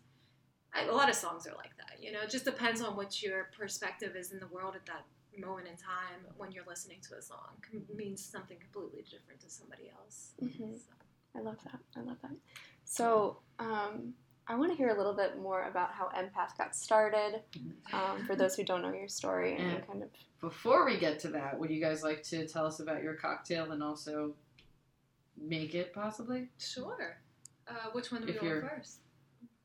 [0.76, 2.04] a lot of songs are like that.
[2.04, 5.06] You know, it just depends on what your perspective is in the world at that
[5.38, 7.62] moment in time when you're listening to a song.
[7.72, 10.34] It means something completely different to somebody else.
[10.42, 10.78] Mhm.
[10.80, 10.92] So.
[11.36, 11.80] I love that.
[11.96, 12.32] I love that.
[12.86, 14.16] So, um,
[14.48, 17.42] I want to hear a little bit more about how Empath got started.
[17.92, 19.82] Um, for those who don't know your story, and Yeah.
[19.82, 23.02] kind of Before we get to that, would you guys like to tell us about
[23.02, 24.36] your cocktail and also
[25.36, 26.52] make it possibly?
[26.60, 27.18] Sure.
[27.68, 29.00] Uh, which one do we If go you're- first?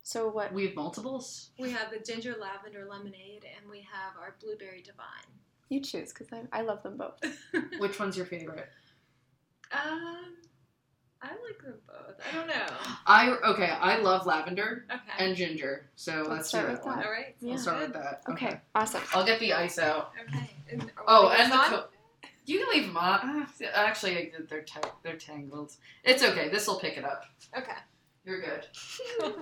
[0.02, 1.50] so what We have multiples.
[1.58, 5.39] We have the ginger lavender lemonade, and we have our blueberry divine.
[5.70, 7.18] You choose because I, I love them both.
[7.78, 8.68] Which one's your favorite?
[9.72, 10.34] Um,
[11.22, 12.16] I like them both.
[12.30, 12.66] I don't know.
[13.06, 13.70] I okay.
[13.70, 15.24] I love lavender Okay.
[15.24, 16.98] and ginger, so Let's let's, start do with that one.
[16.98, 17.06] that.
[17.06, 17.36] All right.
[17.40, 17.52] Yeah.
[17.52, 18.22] I'll start with that.
[18.30, 19.02] Okay, awesome.
[19.14, 20.12] I'll get the ice out.
[20.28, 20.50] Okay.
[20.72, 21.64] And, are we Oh, and the on?
[21.70, 21.84] co-
[22.46, 23.20] you can leave them on.
[23.22, 25.72] Ah, Actually, they're ta- they're tangled.
[26.04, 26.48] It's okay.
[26.48, 27.22] This will pick it up.
[27.56, 27.70] Okay.
[28.24, 28.66] You're good.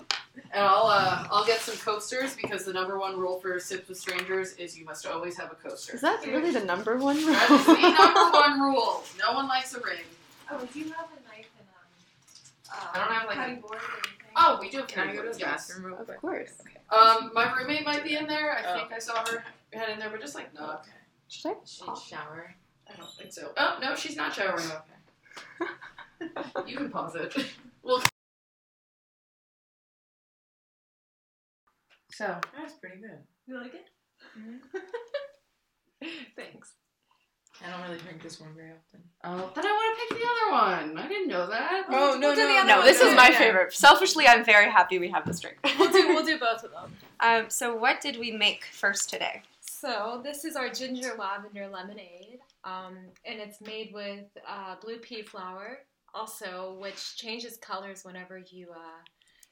[0.53, 3.99] And I'll uh, I'll get some coasters because the number one rule for sips with
[3.99, 5.97] strangers is you must always have a coaster.
[5.97, 7.27] Is that really the number one rule?
[7.35, 7.73] That is the
[8.05, 9.03] number one rule.
[9.19, 10.05] No one likes a ring.
[10.49, 12.73] Oh, do you have a knife and um?
[12.73, 14.31] Uh, I don't have, like, a- cutting board or anything.
[14.37, 15.67] Oh, we do have Can I go to the yes.
[15.67, 16.17] bathroom real quick?
[16.17, 16.53] Of course.
[16.61, 16.79] Okay.
[16.97, 18.53] Um, my roommate might be in there.
[18.53, 18.79] I Oh.
[18.79, 20.91] think I saw her head in there, but just like no, Okay.
[21.27, 21.55] Should I?
[21.65, 22.05] She pause?
[22.05, 22.55] shower.
[22.89, 23.51] I don't think so.
[23.57, 24.65] Oh no, she's not showering.
[25.61, 25.73] Okay.
[26.67, 27.35] You can pause it.
[32.19, 33.19] So That's pretty good.
[33.47, 33.87] You like it?
[36.37, 36.73] Thanks.
[37.65, 39.01] I don't really drink this one very often.
[39.23, 40.51] Oh, then I want to pick the other
[40.91, 40.99] one.
[40.99, 41.85] I didn't know that.
[41.89, 42.87] Oh, no, We'll do the no, No, one.
[42.87, 43.39] this is my Yeah.
[43.39, 43.73] favorite.
[43.73, 45.59] Selfishly, I'm very happy we have this drink.
[45.79, 46.97] We'll do we'll do both of them.
[47.21, 49.43] Um, so what did we make first today?
[49.61, 55.23] So this is our ginger lavender lemonade, um, and it's made with uh, blue pea
[55.23, 55.79] flower,
[56.15, 58.79] also which changes colors whenever you uh,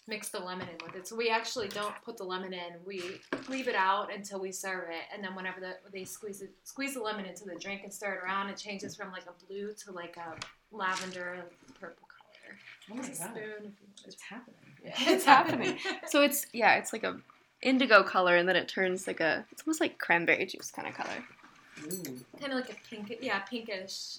[0.09, 1.07] mix the lemon in with it.
[1.09, 4.89] So we actually don't put the lemon in; we leave it out until we serve
[4.89, 7.93] it, and then whenever the, they squeeze it, squeeze the lemon into the drink and
[7.93, 10.35] stir it around, it changes from like a blue to like a
[10.75, 11.45] lavender
[11.81, 12.59] purple color.
[12.91, 14.55] Oh my a god, spoon if you want it's happening.
[14.57, 14.67] to-
[15.13, 15.79] It's happening.
[16.09, 17.19] So it's yeah, it's like a
[17.63, 20.95] indigo color, and then it turns like a it's almost like cranberry juice kind of
[20.95, 21.25] color.
[21.85, 22.03] Ooh.
[22.41, 24.19] kind of like a pink, yeah, pinkish.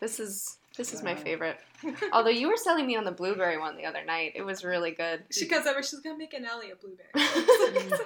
[0.00, 1.58] This is this is my favorite.
[2.12, 4.90] Although you were selling me on the blueberry one the other night, it was really
[4.90, 5.24] good.
[5.30, 7.10] She comes over, she's gonna make an Ellie a blueberry.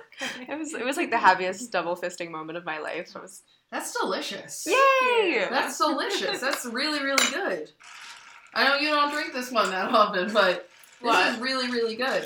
[0.49, 3.15] It was it was like the happiest double fisting moment of my life.
[3.15, 4.67] It was That's delicious.
[4.67, 5.47] yay!
[5.49, 6.41] That's delicious.
[6.41, 7.71] That's really, really good.
[8.53, 10.69] I know you don't drink this one that often, but
[11.01, 11.35] this What?
[11.35, 12.25] is really, really good.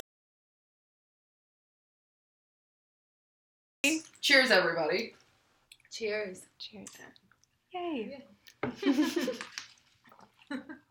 [4.21, 5.13] Cheers, everybody.
[5.91, 6.41] Cheers.
[6.57, 6.89] Cheers!
[7.73, 8.25] Yay!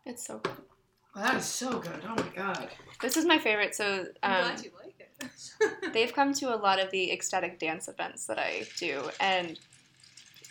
[0.05, 0.53] it's so good.
[1.15, 2.01] That is so good.
[2.07, 2.69] Oh my god.
[3.01, 3.73] This is my favorite.
[3.73, 5.93] So I'm um, glad you like it.
[5.93, 9.57] they've come to a lot of the ecstatic dance events that I do, and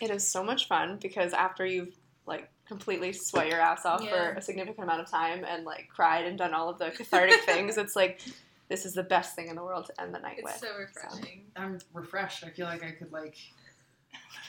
[0.01, 4.31] it is so much fun because after you've like completely sweat your ass off for
[4.31, 7.77] a significant amount of time and like cried and done all of the cathartic things,
[7.77, 8.21] it's like
[8.67, 10.55] this is the best thing in the world to end the night It's with.
[10.57, 11.43] so refreshing.
[11.55, 12.43] I'm refreshed.
[12.43, 13.37] I feel like I could like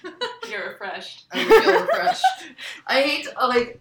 [0.50, 1.26] You're refreshed.
[1.32, 2.24] I feel refreshed.
[2.86, 3.80] I hate like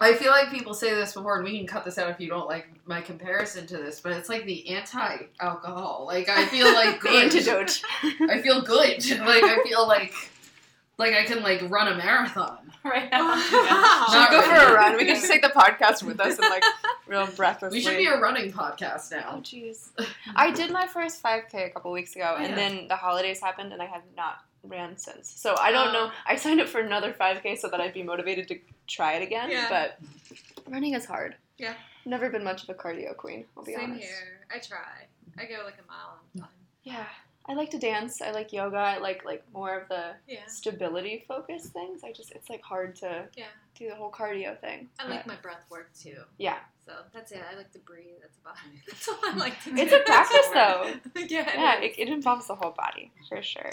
[0.00, 2.28] I feel like people say this before, and we can cut this out if you
[2.28, 6.04] don't like my comparison to this, but it's like the anti-alcohol.
[6.06, 7.24] Like I feel like the good.
[7.24, 7.82] antidote.
[8.28, 9.04] I feel good.
[9.20, 10.14] Like I feel like
[10.98, 12.58] like I can like run a marathon.
[12.82, 13.36] Right Wow.
[14.08, 14.96] Should we Not go for a run?
[14.96, 16.64] We can just take the podcast with us and like
[17.06, 17.78] real breathlessly.
[17.78, 19.34] We should be a running podcast now.
[19.36, 19.90] Oh jeez.
[20.34, 22.54] I did my first 5K a couple weeks ago, Oh, and yeah.
[22.54, 25.30] then the holidays happened, and I have not ran since.
[25.30, 26.08] So I don't know.
[26.10, 26.12] Oh.
[26.26, 29.50] I signed up for another 5K so that I'd be motivated to try it again.
[29.50, 29.66] Yeah.
[29.68, 29.98] But
[30.68, 31.36] running is hard.
[31.58, 31.74] Yeah.
[32.04, 33.44] Never been much of a cardio queen.
[33.56, 34.02] I'll be Same honest.
[34.02, 34.40] Same here.
[34.54, 35.06] I try.
[35.38, 36.18] I go like a mile.
[36.34, 36.48] And I'm done.
[36.82, 37.04] Yeah.
[37.48, 38.20] I like to dance.
[38.22, 38.76] I like yoga.
[38.76, 40.46] I like like more of the Yeah.
[40.46, 42.02] stability focused things.
[42.04, 43.46] I just it's like hard to Yeah.
[43.78, 44.88] do the whole cardio thing.
[44.98, 46.18] I like my breath work too.
[46.38, 46.58] Yeah.
[46.86, 47.40] So that's it.
[47.52, 48.20] I like to breathe.
[48.20, 48.80] That's about it.
[48.86, 49.76] That's all I like to do.
[49.82, 50.94] It's a practice though.
[51.16, 51.50] yeah.
[51.54, 53.72] Yeah, It it, it involves the whole body for sure.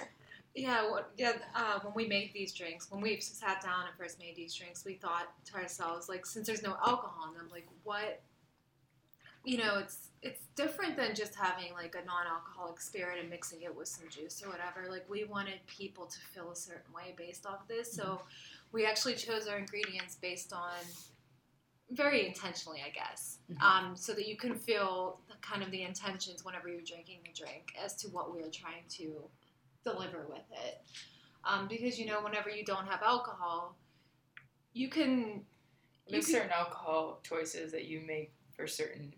[0.57, 1.33] Yeah, what, yeah.
[1.55, 4.83] Uh, when we made these drinks, when we sat down and first made these drinks,
[4.83, 8.21] we thought to ourselves, like, since there's no alcohol in them, like, what?
[9.45, 13.73] You know, it's it's different than just having like a non-alcoholic spirit and mixing it
[13.73, 14.89] with some juice or whatever.
[14.89, 18.19] Like, we wanted people to feel a certain way based off this, so
[18.71, 20.73] we actually chose our ingredients based on
[21.91, 23.61] very intentionally, I guess, Mhm.
[23.61, 27.31] um, so that you can feel the, kind of the intentions whenever you're drinking the
[27.31, 29.29] drink as to what we are trying to
[29.91, 30.81] deliver with it.
[31.43, 33.77] Um, because you know, whenever you don't have alcohol,
[34.73, 35.43] you can.
[36.05, 39.13] You There's can certain alcohol choices that you make for certain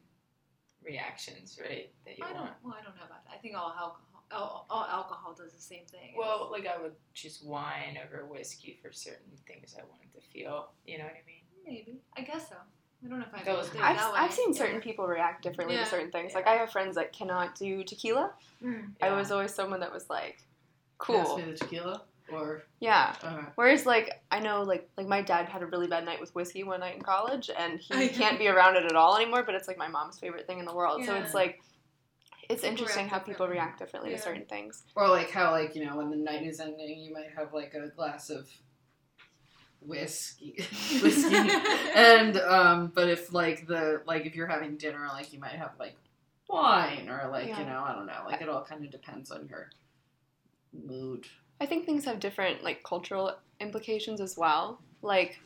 [0.83, 1.91] reactions, right?
[2.05, 2.41] That you I don't.
[2.41, 2.53] want.
[2.63, 3.33] Well, I don't know about that.
[3.33, 6.13] I think all alcohol, all, all alcohol does the same thing.
[6.17, 10.71] Well, like I would choose wine over whiskey for certain things I wanted to feel.
[10.85, 11.35] You know what I mean?
[11.65, 11.99] maybe.
[12.17, 12.55] I guess so.
[13.05, 14.13] I don't know if I That was- did it I've, that.
[14.15, 14.57] I've seen Yeah.
[14.57, 15.83] certain people react differently Yeah.
[15.83, 16.31] to certain things.
[16.31, 16.37] Yeah.
[16.39, 18.33] Like I have friends that cannot do tequila.
[18.63, 18.93] Mm.
[19.01, 20.41] I was always someone that was like,
[20.99, 23.15] Pass cool, me the tequila or yeah.
[23.23, 26.33] uh, Whereas like I know like like my dad had a really bad night with
[26.35, 29.43] whiskey one night in college, and he can't be around it at all anymore.
[29.43, 31.03] But it's like my mom's favorite thing in the world.
[31.05, 31.61] So it's like
[32.49, 34.17] it's People interesting how people react differently Yeah.
[34.17, 34.83] to certain things.
[34.95, 37.73] or like how like you know when the night is ending, you might have like
[37.73, 38.49] a glass of
[39.81, 40.55] whiskey,
[41.01, 41.35] whiskey,
[41.95, 45.71] and um, but if like the like if you're having dinner, like you might have
[45.79, 45.95] like
[46.49, 47.59] wine or like Yeah.
[47.59, 49.69] you know I don't know, like it all kind of depends on your
[50.73, 51.25] mood.
[51.61, 54.81] I think things have different like cultural implications as well.
[55.01, 55.39] Like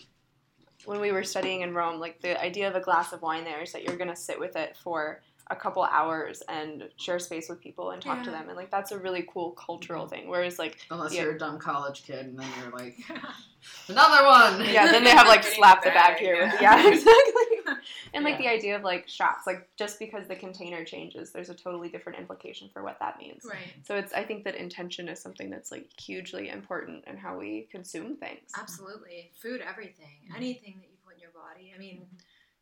[0.85, 3.61] when we were studying in Rome, like the idea of a glass of wine there
[3.61, 7.59] is that you're gonna sit with it for a couple hours and share space with
[7.59, 10.27] people and talk to them, and like that's a really cool cultural thing.
[10.29, 11.23] Whereas like Unless Yeah.
[11.23, 12.97] you're a dumb college kid, and then you're like,
[13.89, 14.65] another one.
[14.71, 16.45] yeah, then they have like slap the the bag bag, here.
[16.45, 16.77] With, yeah.
[16.81, 17.52] yeah, exactly.
[18.13, 18.41] And like Yeah.
[18.41, 22.19] the idea of like shots, like just because the container changes, there's a totally different
[22.19, 23.43] implication for what that means.
[23.45, 23.73] right.
[23.83, 27.67] So it's I think that intention is something that's like hugely important in how we
[27.71, 28.51] consume things.
[28.57, 29.31] Absolutely.
[29.41, 30.17] Food, everything.
[30.25, 30.35] Mm-hmm.
[30.35, 31.73] Anything that you put in your body.
[31.75, 32.05] I mean,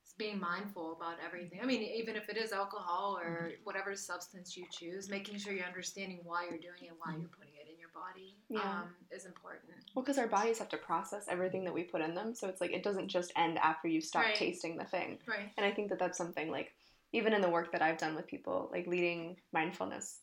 [0.04, 1.60] it's being mindful about everything.
[1.62, 3.64] I mean, even if it is alcohol or mm-hmm.
[3.64, 7.22] whatever substance you choose, making sure you're understanding why you're doing it, why mm-hmm.
[7.22, 7.61] you're putting it
[7.94, 8.82] body Yeah.
[8.82, 9.72] um, is important.
[9.96, 12.62] Well, because our bodies have to process everything that we put in them, so it's
[12.62, 14.36] like it doesn't just end after you stop Right.
[14.36, 15.20] tasting the thing.
[15.26, 15.52] Right.
[15.58, 16.74] And I think that that's something like
[17.14, 20.22] even in the work that I've done with people, like leading mindfulness,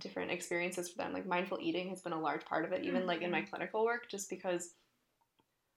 [0.00, 3.06] different experiences for them, like mindful eating has been a large part of it, even
[3.06, 4.74] like in my clinical work, just because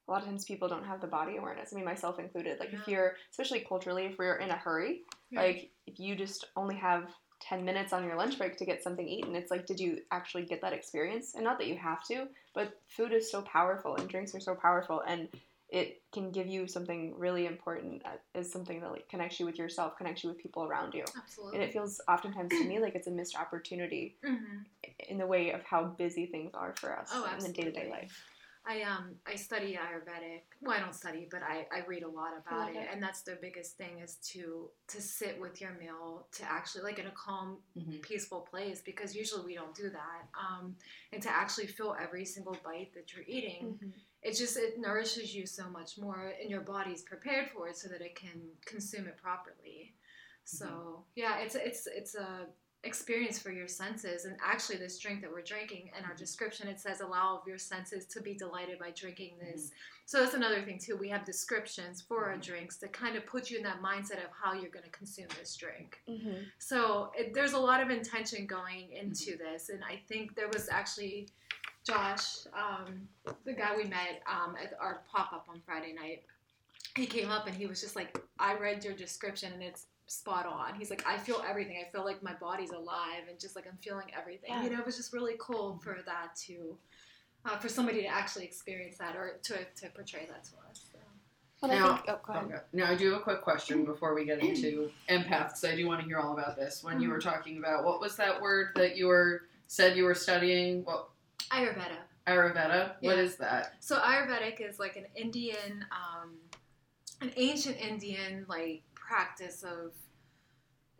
[0.08, 1.72] a lot of times people don't have the body awareness.
[1.72, 2.60] I mean, myself included.
[2.60, 5.02] Like if you're, especially culturally, if we're in a hurry,
[5.34, 7.10] like if you just only have
[7.48, 10.44] 10 minutes on your lunch break to get something eaten, it's like, did you actually
[10.44, 11.36] get that experience?
[11.36, 14.56] And not that you have to, but food is so powerful and drinks are so
[14.56, 15.28] powerful and
[15.70, 19.58] it can give you something really important uh, as something that like connects you with
[19.58, 21.04] yourself, connects you with people around you.
[21.04, 21.56] Absolutely.
[21.58, 24.60] And it feels oftentimes to me like it's a missed opportunity hmm
[25.08, 27.72] in the way of how busy things are for us Oh, in the day to
[27.72, 28.12] day life.
[28.66, 30.44] I um I study Ayurvedic.
[30.62, 33.38] Well, I don't study, but I, I read a lot about it, and that's the
[33.42, 37.58] biggest thing is to to sit with your meal, to actually like in a calm,
[37.78, 38.02] Mhm.
[38.02, 40.22] peaceful place, because usually we don't do that.
[40.40, 40.78] Um,
[41.12, 43.78] and to actually feel every single bite that you're eating,
[44.22, 47.90] it just it nourishes you so much more, and your body's prepared for it so
[47.90, 49.94] that it can consume it properly.
[50.46, 52.48] So yeah, it's it's it's a
[52.84, 56.80] experience for your senses and actually this drink that we're drinking in our description it
[56.80, 59.72] says allow of your senses to be delighted by drinking this.
[60.06, 63.50] So that's another thing too we have descriptions for our drinks that kind of put
[63.50, 66.02] you in that mindset of how you're going to consume this drink.
[66.10, 66.44] Mm-hmm.
[66.58, 70.68] so it, there's a lot of intention going into this and i think there was
[70.70, 71.28] actually
[71.86, 73.08] josh um,
[73.46, 76.24] the guy we met um, at our pop-up on friday night
[76.96, 80.46] he came up and he was just like i read your description and it's spot
[80.46, 83.66] on he's like i feel everything i feel like my body's alive and just like
[83.68, 84.64] i'm feeling everything Yeah.
[84.64, 86.78] you know it was just really cool for that to
[87.46, 90.98] uh, for somebody to actually experience that or to, to portray that to us so.
[91.62, 92.34] Well, I Now- think, oh.
[92.46, 92.56] Okay.
[92.74, 95.66] Now I do have a quick question before we get into empaths.
[95.68, 96.84] I do want to hear all about this.
[96.84, 100.14] When you were talking about what was that word that you were said you were
[100.16, 100.84] studying?
[100.84, 101.08] What
[101.52, 101.98] ayurveda
[102.28, 102.96] Ayurveda?
[103.02, 103.24] What Yeah.
[103.24, 103.76] is that?
[103.80, 106.36] So Ayurvedic is like an Indian, um,
[107.22, 109.94] an ancient Indian like practice of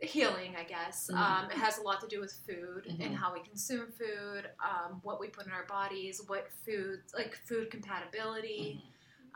[0.06, 1.10] healing, I guess.
[1.12, 1.16] Mhm.
[1.18, 3.04] Um, it has a lot to do with food Mhm.
[3.04, 7.34] and how we consume food, um, what we put in our bodies, what food, like
[7.34, 8.82] food compatibility.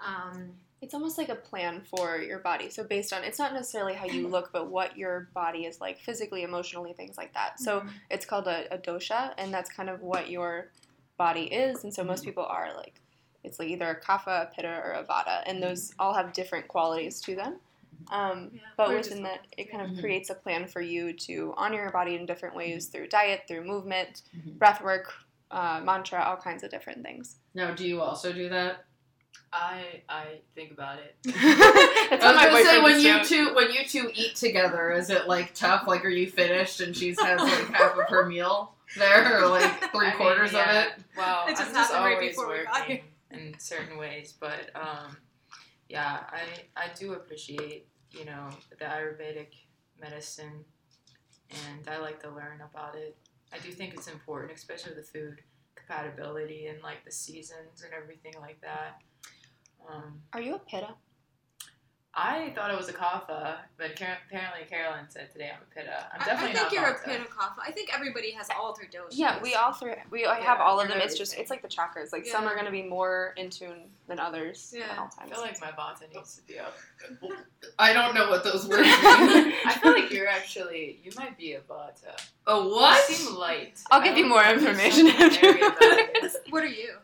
[0.05, 2.71] Um, It's almost like a plan for your body.
[2.71, 5.99] So based on it's not necessarily how you look, but what your body is like
[5.99, 7.59] physically, emotionally, things like that.
[7.59, 7.91] So mhm.
[8.11, 10.71] it's called a, a dosha, and that's kind of what your
[11.17, 11.83] body is.
[11.83, 13.01] And so most people are like,
[13.43, 16.69] it's like either a kapha, a pitta, or a vata, and those all have different
[16.69, 17.59] qualities to them.
[18.11, 20.01] Um, Yeah, but within that, it kind of Mhm.
[20.01, 23.65] creates a plan for you to honor your body in different ways through diet, through
[23.65, 24.59] movement, Mhm.
[24.59, 25.13] breath work,
[25.51, 27.37] uh, mantra, all kinds of different things.
[27.55, 28.85] Now, do you also do that?
[29.53, 31.17] I I think about it.
[31.25, 31.37] That's
[32.25, 34.37] I what was my gonna say boyfriend when is you two when you two eat
[34.37, 35.87] together, is it like tough?
[35.87, 39.91] Like, are you finished and she's has like half of her meal there, or like
[39.93, 41.05] three I mean, quarters yeah, of it?
[41.17, 45.17] Well, It just I'm just happened right always before working in certain ways, but um,
[45.89, 46.43] yeah, I
[46.77, 48.49] I do appreciate you know
[48.79, 49.53] the Ayurvedic
[50.01, 50.65] medicine,
[51.51, 53.17] and I like to learn about it.
[53.53, 55.41] I do think it's important, especially the food
[55.75, 59.01] compatibility and like the seasons and everything like that.
[59.89, 60.95] Um, Are you a pitta?
[62.21, 66.07] I thought it was a kapha, but Car- apparently Carolyn said today I'm a pitta.
[66.13, 67.05] I'm definitely I, I think not you're a vata.
[67.05, 67.61] pitta kapha.
[67.65, 69.11] I think everybody has all three doshas.
[69.13, 69.93] Yeah, we all three.
[70.11, 71.03] We I Yeah, have all of we're them.
[71.03, 72.13] It's just it's like the chakras.
[72.13, 74.97] Like some are going to be more in tune than others at Yeah.
[74.99, 76.75] all I feel like my vata needs to be up.
[77.79, 79.53] I don't know what those words mean.
[79.65, 82.21] I feel like you're actually you might be a vata.
[82.49, 83.09] a what?
[83.09, 83.79] You seem light.
[83.93, 85.53] I'll give you more know, there's information something after.
[85.53, 86.33] very about.
[86.51, 86.95] What are you?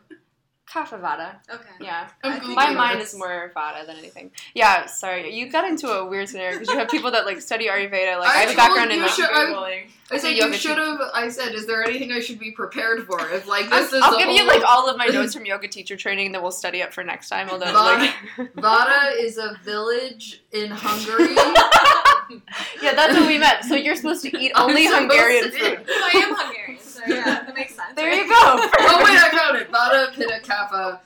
[0.75, 1.35] Kapha vata.
[1.49, 1.63] Okay.
[1.79, 3.13] Yeah, I'm my mind this.
[3.13, 4.29] is more vata than anything.
[4.53, 7.67] Yeah, sorry, you got into a weird scenario because you have people that like study
[7.67, 8.19] Ayurveda.
[8.19, 10.77] Like I, I have a background in you like, should- I- I said you should
[10.77, 10.99] have.
[11.15, 13.19] I said, is there anything I should be prepared for?
[13.31, 15.45] If like I'll, this is I'll a give you like all of my notes from
[15.45, 17.49] yoga teacher training that we'll study up for next time.
[17.49, 21.33] Although Vata- like, Vada is a village in Hungary.
[22.83, 23.63] yeah, that's what we meant.
[23.63, 25.85] So you're supposed to eat only Hungarian to- food.
[25.87, 27.93] I am Hungarian, so yeah, that makes sense.
[27.95, 28.17] There right?
[28.17, 28.35] you go.
[28.35, 29.71] oh wait, I found it.
[29.71, 30.99] Vata, Pitta, Kapha.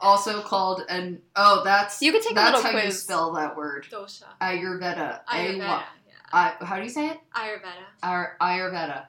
[0.00, 3.02] also called an oh that's You could take a that's little how you quiz.
[3.02, 4.24] spell that word Dosha.
[4.40, 5.20] Ayurveda.
[5.28, 5.58] A- Ayurveda.
[5.58, 5.84] Yeah.
[6.32, 7.18] I- how do you say it?
[7.34, 7.84] Ayurveda.
[8.02, 9.06] Ar- Ayurveda.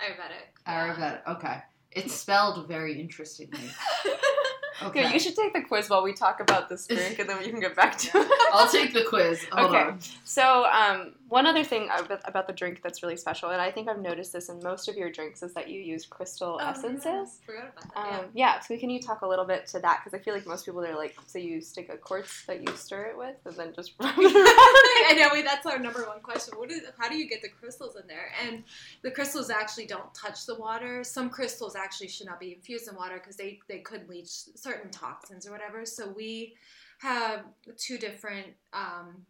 [0.00, 0.46] Ayurvedic.
[0.66, 0.94] yeah.
[0.94, 1.36] Ayurveda.
[1.36, 1.58] Okay,
[1.92, 3.58] it's spelled very interestingly.
[4.82, 7.38] Okay, Yeah, you should take the quiz while we talk about this drink, and then
[7.38, 8.50] we can get back to it.
[8.52, 9.44] I'll take the quiz.
[9.52, 9.82] Hold Okay.
[9.84, 9.98] on.
[10.24, 13.88] So, um, one other thing about, about the drink that's really special, and I think
[13.88, 17.04] I've noticed this in most of your drinks, is that you use crystal Oh, essences.
[17.40, 17.46] yeah.
[17.46, 18.20] Forgot about that.
[18.20, 20.00] Um, yeah, so can you talk a little bit to that?
[20.04, 22.76] Because I feel like most people are like, so you stick a quartz that you
[22.76, 24.34] stir it with, and then just rub it around.
[24.36, 26.54] I know wait, that's our number one question.
[26.58, 28.30] What is how do you get the crystals in there?
[28.46, 28.62] And
[29.02, 31.02] the crystals actually don't touch the water.
[31.02, 34.30] Some crystals actually should not be infused in water because they, they could leach
[34.66, 35.86] certain toxins or whatever.
[35.86, 36.54] So we
[37.00, 37.44] have
[37.76, 39.24] two different um,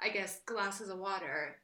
[0.00, 1.56] I guess glasses of water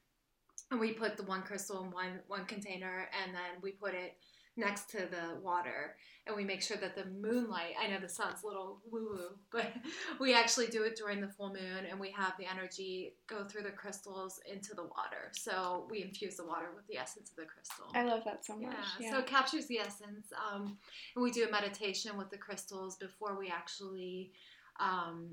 [0.70, 4.16] and we put the one crystal in one one container and then we put it
[4.56, 8.42] next to the water and we make sure that the moonlight i know this sounds
[8.42, 9.72] a little woo woo but
[10.20, 13.62] we actually do it during the full moon and we have the energy go through
[13.62, 17.46] the crystals into the water so we infuse the water with the essence of the
[17.46, 18.74] crystal I love that so much.
[19.00, 19.10] yeah, Yeah.
[19.12, 20.76] so it captures the essence um,
[21.16, 24.32] and we do a meditation with the crystals before we actually
[24.80, 25.30] um,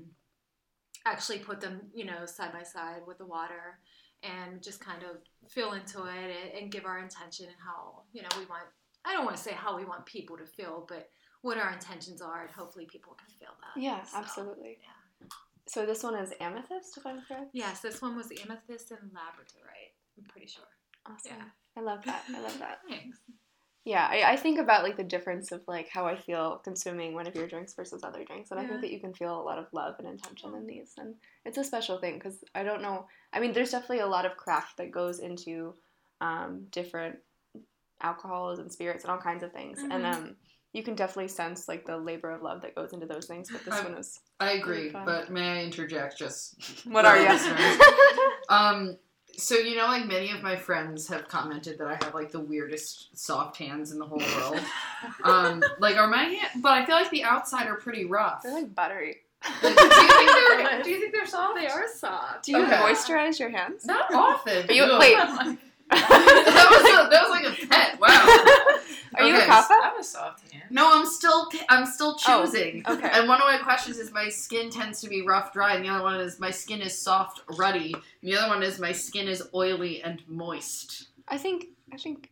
[1.04, 3.78] actually put them you know side by side with the water
[4.22, 5.16] and just kind of
[5.50, 8.64] feel into it and, and give our intention and how you know we want
[9.04, 11.08] i don't want to say how we want people to feel but
[11.42, 14.78] what our intentions are and hopefully people can feel that yeah, So, absolutely.
[14.82, 15.28] yeah.
[15.66, 17.50] So this one is amethyst, if I'm correct.
[17.52, 20.64] yes this one was amethyst and labradorite i'm pretty sure
[21.06, 21.32] Awesome.
[21.38, 21.44] Yeah.
[21.78, 22.24] I love that.
[22.34, 22.80] I love that.
[22.88, 23.18] thanks
[23.86, 27.26] Yeah, I, I think about like the difference of like how I feel consuming one
[27.26, 29.58] of your drinks versus other drinks, and I think that you can feel a lot
[29.58, 31.14] of love and intention in these, and
[31.46, 33.06] it's a special thing because I don't know.
[33.32, 35.74] I mean, there's definitely a lot of craft that goes into
[36.20, 37.16] um, different
[38.02, 40.14] alcohols and spirits and all kinds of things, and Mhm.
[40.14, 40.36] um,
[40.72, 43.50] you can definitely sense like the labor of love that goes into those things.
[43.50, 45.04] But this I'm- one is I agree, Really fun.
[45.04, 46.54] but may I interject just
[46.86, 47.28] what are for you?
[47.28, 47.80] listeners?
[48.48, 48.96] Um,
[49.36, 52.40] so you know, like many of my friends have commented that I have like the
[52.40, 54.58] weirdest soft hands in the whole world.
[55.24, 58.42] um, like are my hands, but I feel like the outside are pretty rough.
[58.42, 59.18] They're like buttery.
[59.62, 61.54] Like, do, you think they're, do you think they're soft?
[61.58, 62.76] they are soft Do you Okay.
[62.76, 63.86] moisturize your hands?
[63.86, 64.68] Not often.
[64.68, 65.58] Are you- wait.
[65.90, 68.00] That was a, that was like a pet.
[68.00, 68.76] Wow.
[69.18, 69.72] Are you a kappa?
[69.74, 70.64] I have a soft hand.
[70.70, 72.84] No, I'm still I'm still Oh, choosing.
[72.86, 73.10] okay.
[73.12, 75.88] And one of my questions is my skin tends to be rough, dry, and the
[75.88, 77.92] other one is my skin is soft, ruddy.
[77.92, 81.08] And the other one is my skin is oily and moist.
[81.28, 82.30] I think I think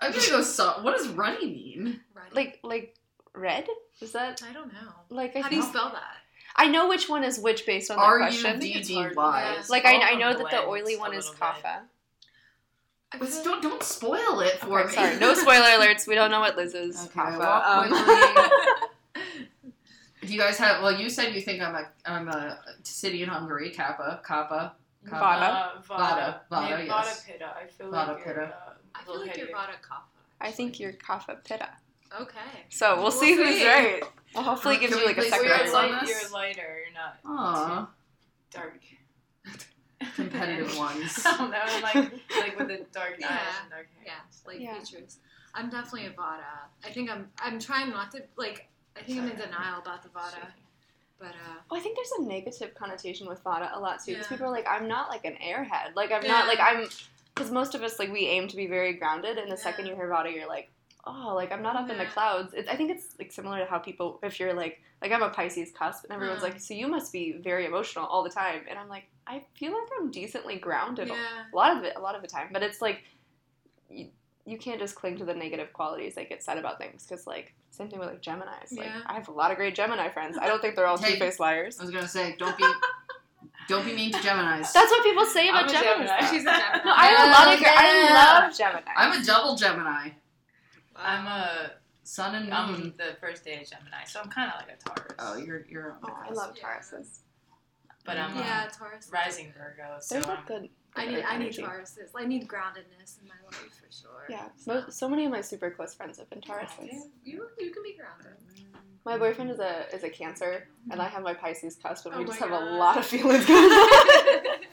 [0.00, 0.84] I'm gonna go soft.
[0.84, 2.00] What does ruddy mean?
[2.14, 2.32] Right.
[2.34, 2.94] like like
[3.34, 3.66] red.
[4.00, 6.18] Is that i don't know like I how do you spell that
[6.54, 8.54] I know which one is which based on the question.
[8.54, 9.14] U D it's D hard.
[9.16, 9.54] Y.
[9.56, 9.62] Yeah.
[9.68, 11.40] Like I, I know that the oily one is little bit.
[11.40, 11.68] kappa.
[11.68, 11.80] I
[13.18, 14.94] Let's don't don't spoil it for Okay, me.
[14.94, 16.06] sorry, no spoiler alerts.
[16.06, 17.04] We don't know what Liz is.
[17.06, 17.68] Okay, kappa.
[17.70, 19.22] Um.
[20.20, 20.82] Do you guys have?
[20.82, 24.74] Well, you said you think I'm a I'm a city in Hungary, Kappa, Kappa,
[25.08, 25.24] Kappa.
[25.24, 25.48] Vata.
[25.50, 26.88] Uh, Vata, Vata, yes.
[26.90, 27.54] Vata Pitta.
[27.56, 28.42] I feel Vata like you're, Pitta.
[28.42, 29.46] uh, I a feel like you're.
[29.46, 30.02] Vata Kappa.
[30.40, 31.68] I think you're kappa pitta.
[32.20, 32.38] Okay.
[32.68, 33.66] So we'll, We'll see, who's see.
[33.66, 34.02] right.
[34.34, 35.84] Well, hopefully, it gives we you like a second You're, grades result.
[35.84, 36.22] on light, this?
[36.22, 36.78] you're lighter.
[36.84, 37.88] You're not Aw, too
[38.58, 38.80] dark.
[40.14, 41.22] Competitive ones.
[41.26, 41.94] I don't know, like
[42.40, 43.38] like with the dark eyes Yeah.
[43.62, 44.04] and dark hair.
[44.06, 44.12] Yeah,
[44.46, 44.78] like Yeah.
[44.78, 45.18] features.
[45.54, 46.42] I'm definitely a Vata.
[46.84, 47.28] I think I'm.
[47.40, 48.68] I'm trying not to like.
[48.96, 50.46] I think I'm in denial about the Vata,
[51.18, 54.12] but uh, Well, I think there's a negative connotation with Vata a lot too.
[54.12, 54.28] Because Yeah.
[54.30, 55.94] people are like, I'm not like an airhead.
[55.96, 56.88] Like I'm not like I'm.
[57.34, 59.62] Because most of us like we aim to be very grounded, and the Yeah.
[59.62, 60.70] second you hear Vata, you're like,
[61.06, 62.52] oh, like I'm not up in the clouds.
[62.54, 65.30] It, I think it's like similar to how people, if you're like, like I'm a
[65.30, 66.50] Pisces cusp, and everyone's Mm.
[66.50, 69.72] like, so you must be very emotional all the time, and I'm like, I feel
[69.72, 72.48] like I'm decently grounded yeah, a lot of it, a lot of the time.
[72.52, 73.02] But it's like,
[73.90, 74.08] you,
[74.46, 77.54] you can't just cling to the negative qualities that get said about things, because like
[77.70, 78.72] same thing with like Gemini's.
[78.72, 79.02] Like Yeah.
[79.06, 80.38] I have a lot of great Gemini friends.
[80.40, 81.12] I don't think they're all Hey.
[81.14, 81.78] two faced liars.
[81.78, 82.64] I was gonna say, don't be
[83.68, 84.72] don't be mean to Gemini's.
[84.72, 86.06] That's what people say about I'm Gemini.
[86.06, 86.20] Gemini.
[86.30, 86.84] she's a Gemini.
[86.86, 87.60] No, I have a lot of.
[87.60, 87.74] Yeah.
[87.76, 88.90] I love Gemini.
[88.96, 90.10] I'm a double Gemini.
[90.96, 92.94] I'm a Sun and I'm moon.
[92.96, 95.12] the first day of Gemini, so I'm kind of like a Taurus.
[95.18, 95.92] Oh, you're you're.
[95.92, 96.36] on Oh, I cusp.
[96.38, 96.64] love Yeah.
[96.64, 97.18] Tauruses.
[98.04, 99.10] But I'm yeah, um, a Taurus.
[99.12, 100.68] rising Virgo, so They're like I'm, good.
[100.96, 101.24] I good need.
[101.24, 101.62] I need energy.
[101.62, 102.10] Tauruses.
[102.16, 104.26] I need groundedness in my life for sure.
[104.28, 106.92] Yeah, so, so many of my super close friends have been Tauruses.
[107.24, 108.38] You you can be grounded.
[109.04, 112.18] My boyfriend is a is a Cancer, and I have my Pisces cusp, and Oh
[112.18, 114.58] we my just have a lot of feelings going on.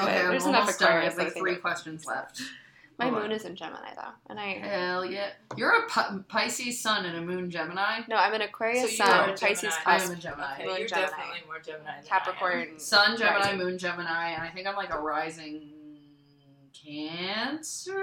[0.00, 0.92] Okay, I'm There's enough almost done.
[0.92, 2.40] I have like three questions left.
[2.98, 3.32] My Hold moon on.
[3.32, 5.28] is in Gemini though, and I Hell yeah!
[5.56, 8.00] You're a Pi- Pisces Sun and a Moon Gemini.
[8.08, 9.76] no, I'm an Aquarius So you Sun, are a Pisces Gemini.
[9.84, 10.54] I cusp, am a Gemini.
[10.54, 11.06] okay, Moon you're Gemini.
[11.10, 12.04] definitely more Gemini than I am.
[12.04, 12.78] Capricorn.
[12.78, 13.58] Sun Gemini, Rising.
[13.58, 15.72] Moon Gemini, and I think I'm like a rising
[16.72, 17.98] Cancer.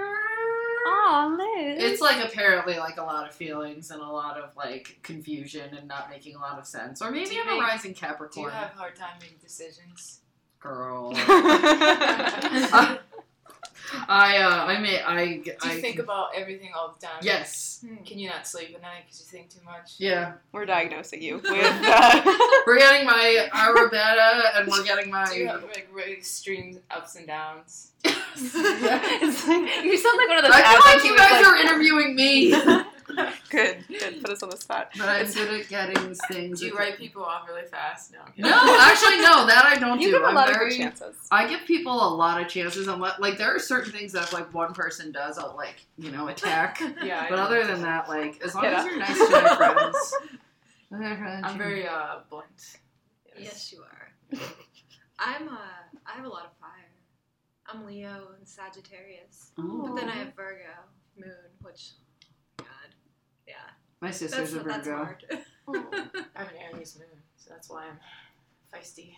[0.86, 1.82] Aw, Liz.
[1.82, 5.88] It's like apparently like a lot of feelings and a lot of like confusion and
[5.88, 7.00] not making a lot of sense.
[7.00, 9.38] Or maybe you I'm a make- rising Do Capricorn you have a hard time making
[9.40, 10.20] decisions?
[10.60, 11.12] girl.
[14.08, 17.18] I uh I may I Do you I think about everything all the time?
[17.22, 19.94] yes Can you not sleep at night because you think too much?
[19.98, 22.22] yeah We're diagnosing you with uh,
[22.66, 27.16] we're getting my Ayurveda and we're getting my Do you have like really extreme ups
[27.16, 27.90] and downs?
[28.04, 31.46] it's like, you sound like one of those I ads feel like you guys like-
[31.46, 32.52] are interviewing me,
[33.50, 34.20] Good, good.
[34.20, 34.90] Put us on the spot.
[34.98, 36.60] but I'm good at getting things.
[36.60, 38.12] Do you write people off really fast?
[38.12, 38.20] No.
[38.36, 39.46] No, actually, no.
[39.46, 40.12] That I don't You do.
[40.14, 41.14] give a I'm lot of very, good chances.
[41.30, 44.24] I give people a lot of chances, and let, like there are certain things that
[44.24, 46.80] if like one person does, I'll like you know attack.
[47.04, 47.26] Yeah.
[47.28, 48.80] But other than that, like as long Yeah.
[48.80, 50.14] as you're nice to my friends,
[51.44, 52.78] I'm very uh blunt.
[53.38, 54.38] Yes, you are.
[55.18, 55.56] I'm uh,
[56.06, 56.70] I have a lot of fire.
[57.66, 59.86] I'm Leo and Sagittarius, Oh.
[59.86, 60.64] but then I have Virgo
[61.16, 61.30] moon,
[61.62, 62.03] which, God,
[64.04, 65.04] yeah, my that's sister's a that's Virgo.
[65.04, 65.24] hard.
[66.36, 67.98] I'm an Aries moon, so that's why I'm
[68.80, 69.14] feisty.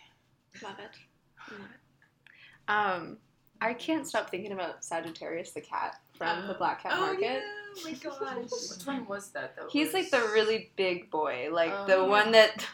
[0.63, 1.51] Love it.
[1.51, 2.69] Love it.
[2.69, 3.17] Um,
[3.61, 7.21] I can't stop thinking about Sagittarius the cat from the Black Cat oh Market.
[7.21, 7.39] yeah,
[7.77, 8.13] oh my gosh.
[8.77, 9.67] Which one was that though?
[9.69, 12.65] He's like the really big boy, like Oh, the one that.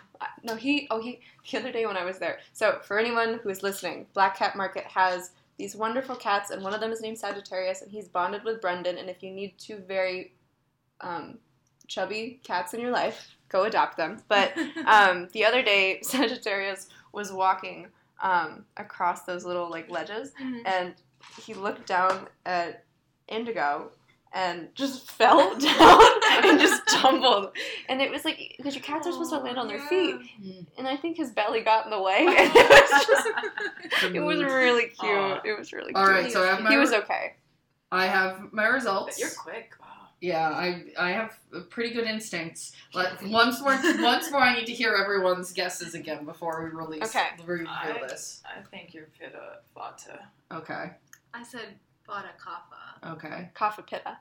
[0.44, 0.88] No, he.
[0.90, 1.20] Oh, he.
[1.52, 2.40] The other day when I was there.
[2.54, 6.74] So for anyone who is listening, Black Cat Market has these wonderful cats, and one
[6.74, 8.98] of them is named Sagittarius, and he's bonded with Brendan.
[8.98, 10.34] And if you need two very
[11.02, 11.40] um,
[11.88, 14.22] chubby cats in your life, go adopt them.
[14.28, 14.54] But
[14.86, 17.88] um, the other day, Sagittarius was walking
[18.22, 20.62] um, across those little like ledges, Mhm.
[20.66, 20.94] and
[21.46, 22.84] he looked down at
[23.28, 23.92] Indigo
[24.34, 26.02] and just fell down
[26.44, 27.52] and just tumbled.
[27.90, 30.16] And it was like because your cats are supposed to land on their Oh, feet,
[30.42, 30.66] Mm.
[30.78, 32.26] and I think his belly got in the way.
[32.26, 33.28] And it was just
[34.16, 35.12] it was really cute.
[35.12, 35.42] Aw.
[35.46, 35.98] It was really cute.
[35.98, 37.34] All right, so I have my he was okay.
[37.92, 39.20] I have my results.
[39.20, 39.74] You're quick.
[40.24, 40.30] Wow.
[40.30, 41.38] Yeah, I I have
[41.70, 42.72] pretty good instincts.
[42.94, 47.04] Let once more once more I need to hear everyone's guesses again before we release
[47.04, 47.28] Okay.
[47.46, 48.42] reveal I- this.
[48.46, 50.20] I think you're Pitta uh, Vata.
[50.52, 50.92] Okay.
[51.34, 51.76] I said
[52.08, 53.12] Vata Kapha.
[53.14, 53.50] Okay.
[53.56, 54.18] Kapha Pitta.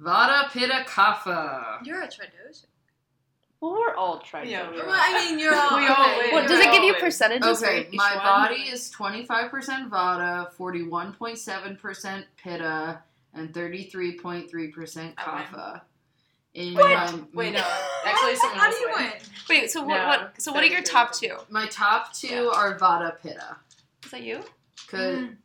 [0.00, 1.78] Vata Pitta Kapha.
[1.84, 2.66] You're a Tridoshan.
[3.60, 4.50] Well, we're all trying.
[4.50, 5.78] Yeah, to we Well, I mean, you're all.
[5.78, 6.18] We all okay.
[6.26, 6.34] win.
[6.34, 7.62] Well, does it give you percentages?
[7.62, 8.24] Okay, each my one?
[8.24, 13.02] body is 25% Vata, 41.7% Pitta,
[13.36, 15.44] and 33.3% I win.
[15.44, 15.80] Kapha.
[16.54, 17.12] In What?
[17.12, 17.60] my, Wait, no.
[18.04, 19.04] Actually, someone How else do you win.
[19.04, 19.12] win?
[19.50, 19.96] Wait, so what?
[19.98, 21.36] No, what so what are your top two?
[21.50, 22.50] My top two Yeah.
[22.54, 23.56] are Vata Pitta.
[24.04, 24.40] Is that you?
[24.88, 25.36] Cause Mm.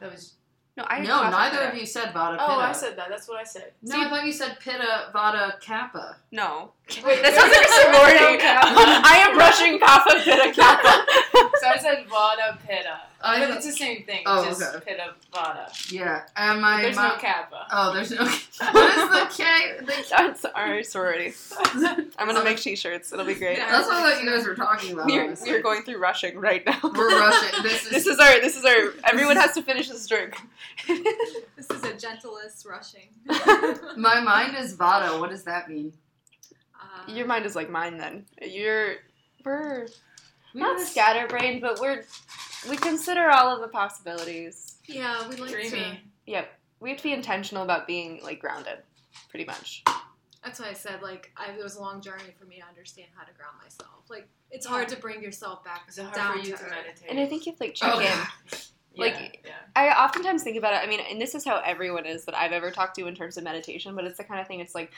[0.00, 0.34] That was.
[0.76, 1.72] No, I no, Kapha neither Pitta.
[1.72, 2.44] of you said Vata Pitta.
[2.46, 3.08] Oh, I said that.
[3.08, 3.72] That's what I said.
[3.82, 6.16] No, I thought you said Pitta Vata Kappa.
[6.30, 6.72] No.
[7.04, 8.38] Wait, that sounds like a sorority.
[8.44, 11.06] I am rushing Kappa Pitta Kappa.
[11.60, 13.00] So I said Vata Pitta.
[13.20, 14.22] I but it's the same thing.
[14.26, 14.92] Oh, just okay.
[14.92, 15.92] Pitta Vata.
[15.92, 17.66] Yeah, and my There's my, no Kappa.
[17.72, 18.18] Oh, there's no.
[18.72, 19.76] what is the K?
[19.80, 21.32] The, That's our sorority.
[22.16, 23.12] I'm gonna make t-shirts.
[23.12, 23.58] It'll be great.
[23.58, 23.70] Yeah.
[23.72, 25.06] that's what I thought you guys were talking about.
[25.06, 25.50] We're, honestly.
[25.50, 26.78] we're going through rushing right now.
[26.82, 27.62] We're rushing.
[27.62, 28.40] This is- This is our.
[28.40, 28.94] This is our.
[29.04, 30.36] Everyone has to finish this drink.
[30.86, 33.08] This is a gentlest rushing.
[33.96, 35.18] My mind is Vata.
[35.18, 35.92] What does that mean?
[36.80, 37.98] Uh, Your mind is like mine.
[37.98, 38.94] Then you're.
[39.44, 39.88] We're We
[40.54, 42.04] not were- scatterbrained, but we're.
[42.68, 44.76] We consider all of the possibilities.
[44.86, 46.00] Yeah, we like Dreamy.
[46.26, 46.52] Yep.
[46.80, 48.78] We have to be intentional about being like grounded,
[49.30, 49.84] pretty much.
[50.44, 53.08] That's why I said like I, it was a long journey for me to understand
[53.14, 54.04] how to ground myself.
[54.08, 56.70] Like it's hard to bring yourself back Is it hard down for you to to
[56.70, 57.08] meditate?
[57.10, 58.00] And I think you have to like check Oh.
[58.00, 58.58] in.
[58.96, 59.52] like, yeah, yeah.
[59.76, 60.84] I oftentimes think about it.
[60.84, 63.36] I mean, and this is how everyone is that I've ever talked to in terms
[63.36, 63.94] of meditation.
[63.94, 64.60] But it's the kind of thing.
[64.60, 64.90] It's like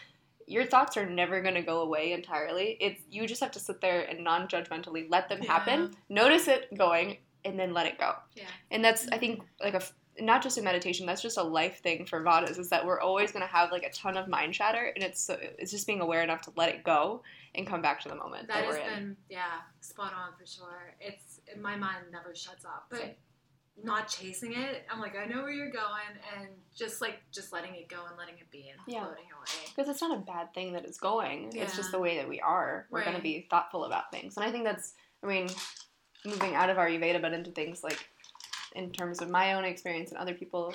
[0.51, 2.77] your thoughts are never going to go away entirely.
[2.81, 7.19] It's you just have to sit there and non-judgmentally let them happen, notice it going,
[7.45, 8.15] and then let it go.
[8.35, 8.45] Yeah.
[8.71, 9.83] And that's I think like a
[10.21, 11.07] not just a meditation.
[11.07, 12.59] That's just a life thing for Vatas.
[12.59, 15.23] Is that we're always going to have like a ton of mind chatter, and it's
[15.23, 17.23] so, it's just being aware enough to let it go
[17.55, 19.05] and come back to the moment that, That we're has in.
[19.05, 20.95] been yeah, spot on for sure.
[21.01, 23.17] It's my mind never shuts up, but
[23.83, 24.85] not chasing it.
[24.91, 28.17] I'm like I know where you're going, and just like just letting it go and
[28.19, 29.05] letting it be and Yeah.
[29.05, 29.73] floating away.
[29.75, 31.53] Because it's not a bad thing that it's going.
[31.57, 32.87] It's just the way that we are.
[32.91, 34.37] We're going to be thoughtful about things.
[34.37, 35.49] And I think that's, I mean,
[36.25, 37.99] moving out of our Ayurveda, but into things like,
[38.75, 40.75] in terms of my own experience and other people,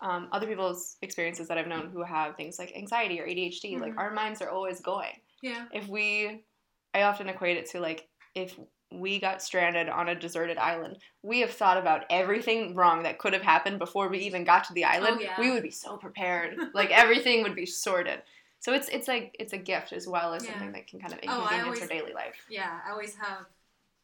[0.00, 3.94] um, other people's experiences that I've known who have things like anxiety or ADHD, like
[3.94, 3.98] Mhm.
[3.98, 5.20] our minds are always going.
[5.42, 6.44] Yeah, If we,
[6.94, 8.58] I often equate it to like, if
[8.92, 13.32] we got stranded on a deserted island, we have thought about everything wrong that could
[13.32, 15.16] have happened before we even got to the oh, island.
[15.20, 15.40] Oh, yeah.
[15.40, 16.56] We would be so prepared.
[16.74, 18.22] like everything would be sorted.
[18.60, 20.52] So it's it's like it's a gift as well as Yeah.
[20.52, 22.36] something that can kind of Oh, inconvenience our daily life.
[22.48, 22.80] yeah.
[22.86, 23.46] I always have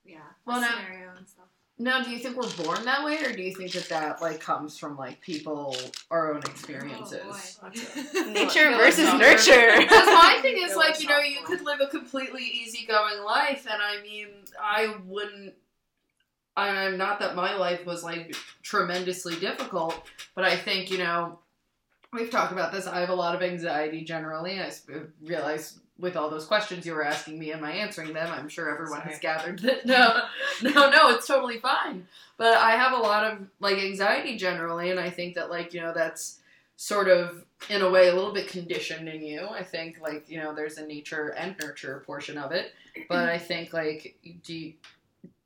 [0.04, 1.46] yeah Well, scenario and stuff.
[1.82, 4.38] Now, do you think we're born that way, or do you think that that like
[4.38, 5.76] comes from like people,
[6.12, 7.58] our own experiences?
[7.60, 7.68] Oh,
[8.32, 9.16] Nature Like, versus no.
[9.18, 9.72] nurture.
[9.80, 11.56] Because my thing is It like you know you helpful.
[11.56, 14.28] could live a completely easygoing life, and I mean
[14.62, 15.54] I wouldn't.
[16.56, 21.40] I- I'm not that my life was like tremendously difficult, but I think you know
[22.12, 22.86] we've talked about this.
[22.86, 24.60] I have a lot of anxiety generally.
[24.60, 24.70] I
[25.20, 28.28] realize with all those questions you were asking me, am I answering them?
[28.30, 30.22] I'm sure everyone has gathered that no,
[30.60, 32.08] no, no, it's totally fine.
[32.36, 35.80] But I have a lot of like anxiety generally, and I think that like you
[35.80, 36.40] know that's
[36.76, 39.46] sort of in a way a little bit conditioned in you.
[39.48, 42.74] I think like you know there's a nature and nurture portion of it,
[43.08, 44.72] but I think like do you,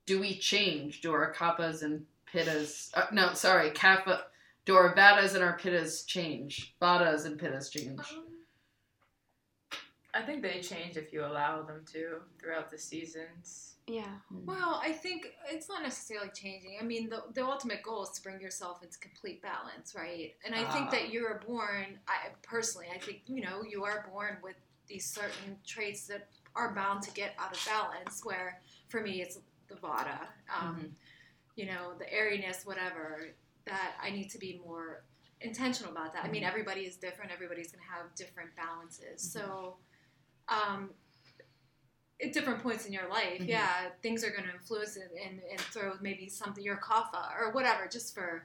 [0.07, 1.03] do we change?
[1.03, 2.91] Do our kappas and pittas?
[2.95, 4.25] Uh, no, sorry, kappa.
[4.65, 6.75] Do our vatas and our pittas change?
[6.81, 8.01] Vatas and pittas change.
[8.01, 8.26] Um,
[10.17, 13.75] I think they change if you allow them to throughout the seasons.
[13.87, 14.15] Yeah.
[14.31, 16.79] Well, I think it's not necessarily changing.
[16.81, 20.35] I mean, the, the ultimate goal is to bring yourself into complete balance, right?
[20.45, 20.91] And I think Ah.
[20.91, 24.57] that you are born, I personally, I think, you know, you are born with
[24.89, 29.39] these certain traits that are bound to get out of balance, where for me, it's
[29.69, 30.19] the Vata,
[30.59, 30.97] um,
[31.57, 33.29] you know, the airiness, whatever,
[33.67, 35.05] that I need to be more
[35.41, 36.25] intentional about that.
[36.25, 39.23] I mean, everybody is different, everybody's going to have different balances.
[39.23, 39.77] So,
[40.49, 40.91] um,
[42.23, 43.49] at different points in your life, Mhm.
[43.49, 47.51] yeah, things are going to influence it and, and throw maybe something, your kapha or
[47.51, 48.43] whatever, just for,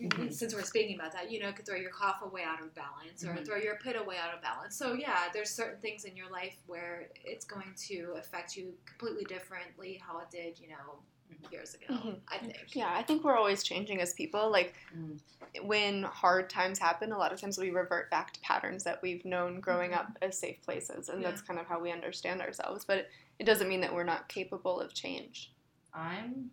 [0.00, 0.32] Mhm.
[0.32, 3.24] since we're speaking about that, you know, could throw your kapha way out of balance
[3.24, 3.46] or Mhm.
[3.46, 4.76] throw your pitta way out of balance.
[4.76, 9.24] So, yeah, there's certain things in your life where it's going to affect you completely
[9.24, 11.02] differently how it did, you know,
[11.50, 12.20] years ago, Mhm.
[12.28, 12.74] I think.
[12.74, 14.50] Yeah, I think we're always changing as people.
[14.50, 15.18] Like Mm.
[15.62, 19.24] when hard times happen, a lot of times we revert back to patterns that we've
[19.24, 19.98] known growing Mhm.
[19.98, 21.30] up as safe places, and Yeah.
[21.30, 22.84] that's kind of how we understand ourselves.
[22.84, 25.52] But it, it doesn't mean that we're not capable of change.
[25.94, 26.50] I'm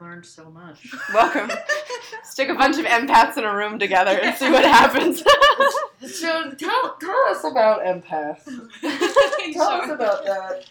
[0.00, 0.92] learned so much.
[1.14, 1.50] Welcome.
[2.24, 5.22] Stick a bunch of empaths in a room together and see what happens.
[6.02, 8.42] So tell, tell us about empaths.
[9.52, 10.64] Tell us about that.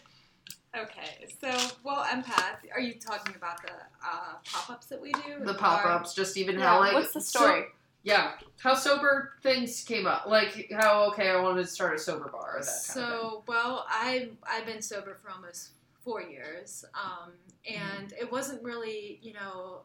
[0.77, 1.49] Okay, so
[1.83, 2.59] well, empath.
[2.73, 3.73] Are you talking about the
[4.05, 5.43] uh, pop-ups that we do?
[5.43, 7.63] The pop ups, just even yeah, how like what's the so- story?
[8.03, 10.27] yeah, how sober things came up.
[10.27, 12.57] Like how okay, I wanted to start a sober bar.
[12.57, 12.73] Or that kind of.
[13.11, 15.71] So well, I I've been sober for almost
[16.03, 17.33] four years, um,
[17.69, 19.81] and it wasn't really you know,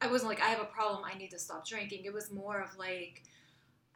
[0.00, 1.02] I wasn't like I have a problem.
[1.04, 2.04] I need to stop drinking.
[2.04, 3.24] It was more of like.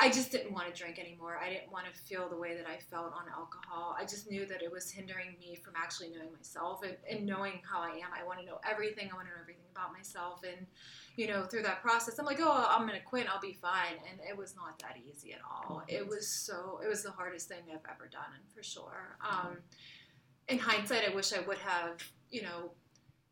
[0.02, 1.38] I just didn't want to drink anymore.
[1.44, 3.94] I didn't want to feel the way that I felt on alcohol.
[3.98, 7.60] I just knew that it was hindering me from actually knowing myself and, and knowing
[7.70, 8.08] how I am.
[8.18, 9.10] I want to know everything.
[9.12, 10.40] I want to know everything about myself.
[10.42, 10.66] And,
[11.16, 13.26] you know, through that process, I'm like, oh, I'm going to quit.
[13.28, 14.00] I'll be fine.
[14.10, 15.82] And it was not that easy at all.
[15.86, 19.18] It was so, it was the hardest thing I've ever done, and for sure.
[19.20, 19.58] Um,
[20.48, 22.72] in hindsight, I wish I would have, you know,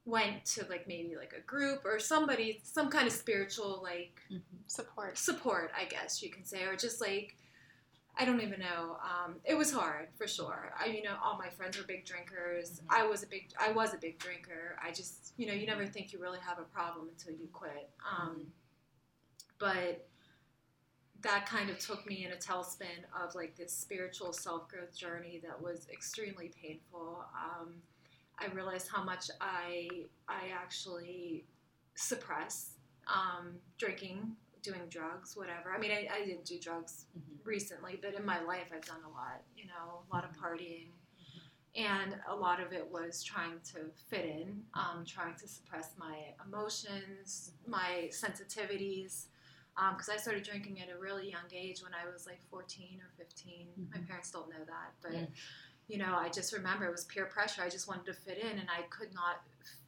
[0.09, 4.20] went to like maybe like a group or somebody, some kind of spiritual like
[4.66, 5.18] Support.
[5.18, 7.36] support, I guess you can say, or just like
[8.20, 8.96] I don't even know.
[9.00, 10.72] Um, it was hard for sure.
[10.76, 12.80] I, you know, all my friends were big drinkers.
[12.90, 14.76] I was a big, I was a big drinker.
[14.82, 17.88] I just, you know, you never think you really have a problem until you quit.
[18.11, 18.48] Um,
[19.61, 20.09] but
[21.22, 25.40] that kind of took me in a tailspin of like this spiritual self growth journey
[25.46, 27.24] that was extremely painful.
[27.36, 27.74] Um,
[28.41, 29.89] I realized how much I
[30.28, 31.45] I actually
[31.95, 32.72] suppress
[33.07, 35.72] um, drinking, doing drugs, whatever.
[35.72, 37.39] I mean, I, I didn't do drugs Mhm.
[37.45, 39.43] recently, but in my life, I've done a lot.
[39.57, 40.91] You know, a lot of partying,
[41.74, 46.34] and a lot of it was trying to fit in, um, trying to suppress my
[46.45, 49.26] emotions, my sensitivities.
[49.93, 53.11] Because I started drinking at a really young age when I was like 14 or
[53.16, 53.68] 15.
[53.93, 54.07] My Mhm.
[54.09, 55.32] parents don't know that, but Mm.
[55.89, 57.62] You know, I just remember it was peer pressure.
[57.62, 59.41] I just wanted to fit in, and I could not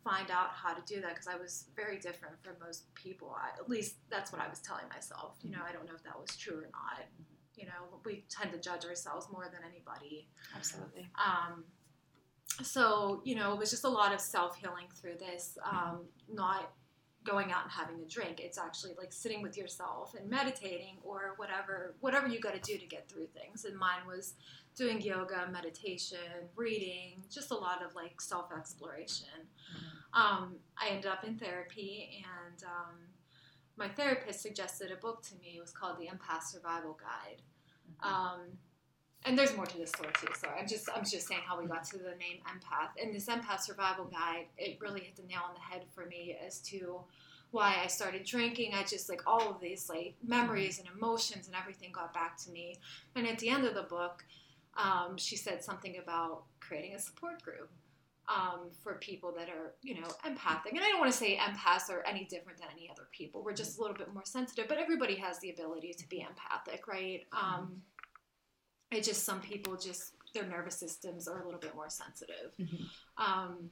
[0.03, 3.36] find out how to do that because I was very different from most people.
[3.38, 5.34] I, at least that's what I was telling myself.
[5.42, 7.07] You know, I don't know if that was true or not.
[7.55, 10.26] You know, we tend to judge ourselves more than anybody.
[10.57, 11.11] Absolutely.
[11.22, 11.64] Um,
[12.62, 16.72] so, you know, it was just a lot of self healing through this, um, not
[17.24, 18.40] going out and having a drink.
[18.40, 22.78] It's actually like sitting with yourself and meditating or whatever, whatever you got to do
[22.78, 23.66] to get through things.
[23.66, 24.34] And mine was
[24.76, 26.18] doing yoga, meditation,
[26.56, 29.28] reading, just a lot of like self exploration.
[30.12, 32.96] Um, I ended up in therapy, and um,
[33.76, 35.54] my therapist suggested a book to me.
[35.56, 37.42] It was called The Empath Survival Guide.
[38.02, 38.58] Um,
[39.24, 40.28] and there's more to this story too.
[40.34, 43.02] Sorry, I'm just I'm just saying how we got to the name empath.
[43.02, 46.36] And this empath survival guide, it really hit the nail on the head for me
[46.44, 47.00] as to
[47.50, 48.72] why I started drinking.
[48.74, 52.50] I just like all of these like memories and emotions and everything got back to
[52.50, 52.76] me.
[53.14, 54.24] And at the end of the book,
[54.82, 57.70] um, she said something about creating a support group.
[58.28, 60.72] um, for people that are, you know, empathic.
[60.72, 63.42] And I don't want to say empaths are any different than any other people.
[63.42, 66.86] We're just a little bit more sensitive, but everybody has the ability to be empathic,
[66.86, 67.22] right?
[67.32, 67.82] Um,
[68.92, 72.52] it's just some people just their nervous systems are a little bit more sensitive.
[72.60, 72.80] Mhm.
[73.18, 73.70] Um,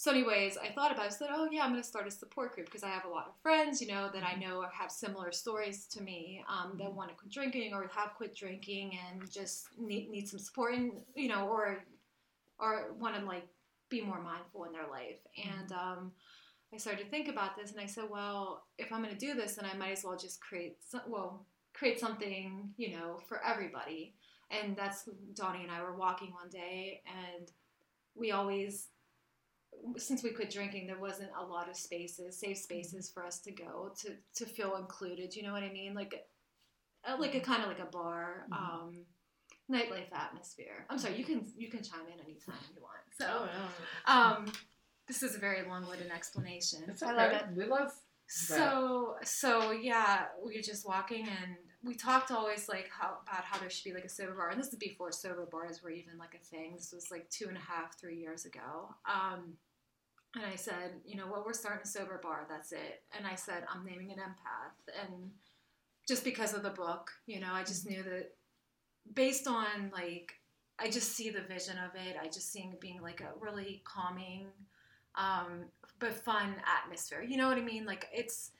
[0.00, 1.08] so, anyways, I thought about it.
[1.08, 3.10] I said, "Oh yeah, I'm going to start a support group because I have a
[3.10, 6.90] lot of friends, you know, that I know have similar stories to me um, that
[6.90, 11.02] want to quit drinking or have quit drinking and just need, need some support, and
[11.14, 11.84] you know, or
[12.58, 13.46] or want to like
[13.90, 16.12] be more mindful in their life." And um,
[16.72, 19.34] I started to think about this, and I said, "Well, if I'm going to do
[19.34, 21.44] this, then I might as well just create, some, well,
[21.74, 24.14] create something, you know, for everybody."
[24.50, 27.52] And that's Donnie and I were walking one day, and
[28.14, 28.86] we always
[29.96, 33.52] since we quit drinking, there wasn't a lot of spaces, safe spaces for us to
[33.52, 35.34] go to to feel included.
[35.34, 35.94] You know what I mean?
[35.94, 36.14] Like,
[37.04, 38.56] a, like a kind of like a bar, Mhm.
[38.56, 39.06] um,
[39.70, 40.86] nightlife atmosphere.
[40.90, 43.00] I'm sorry, you can you can chime in anytime you want.
[43.18, 43.48] So,
[44.06, 44.52] um,
[45.06, 46.84] this is a very long-winded explanation.
[46.88, 47.46] It's I love it.
[47.56, 47.92] We love
[48.26, 53.58] So so yeah, we were just walking and we talked always like how about how
[53.58, 56.18] there should be like a sober bar, and this is before sober bars were even
[56.18, 56.74] like a thing.
[56.74, 58.94] This was like two and a half, three years ago.
[59.06, 59.54] Um,
[60.36, 62.46] and I said, you know what, we're starting a sober bar.
[62.48, 63.02] That's it.
[63.16, 65.30] And I said, I'm naming it empath, and
[66.06, 68.32] just because of the book, you know, I just knew that
[69.14, 70.34] based on like
[70.78, 72.16] I just see the vision of it.
[72.20, 74.46] I just see it being like a really calming
[75.14, 75.64] um,
[75.98, 77.22] but fun atmosphere.
[77.22, 77.84] You know what I mean?
[77.84, 78.50] Like it's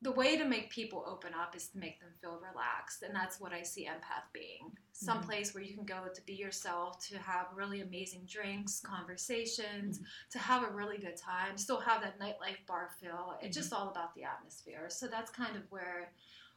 [0.00, 3.40] the way to make people open up is to make them feel relaxed, and that's
[3.40, 4.76] what I see empath being.
[4.92, 5.26] Some Mhm.
[5.26, 10.38] place where you can go to be yourself, to have really amazing drinks, conversations, to
[10.38, 13.38] have a really good time, still have that nightlife bar feel.
[13.42, 14.88] It's just all about the atmosphere.
[14.88, 16.12] So that's kind of where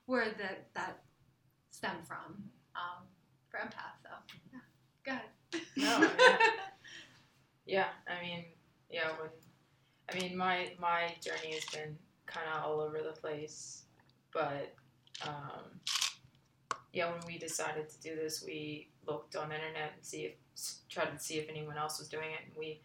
[0.06, 1.04] where that that
[1.70, 3.08] stemmed from um,
[3.50, 4.02] for empath.
[4.04, 4.10] So
[4.52, 4.60] yeah,
[5.04, 5.30] go ahead.
[5.76, 6.38] No, yeah.
[7.66, 8.46] Yeah, I mean,
[8.90, 9.30] yeah, when
[10.10, 11.98] I mean my my journey has been
[12.34, 13.84] kind of all over the place,
[14.34, 14.74] but
[15.28, 15.80] um,
[16.94, 20.34] yeah, when we decided to do this, we looked on the internet and see if
[20.90, 22.82] tried to see if anyone else was doing it, and we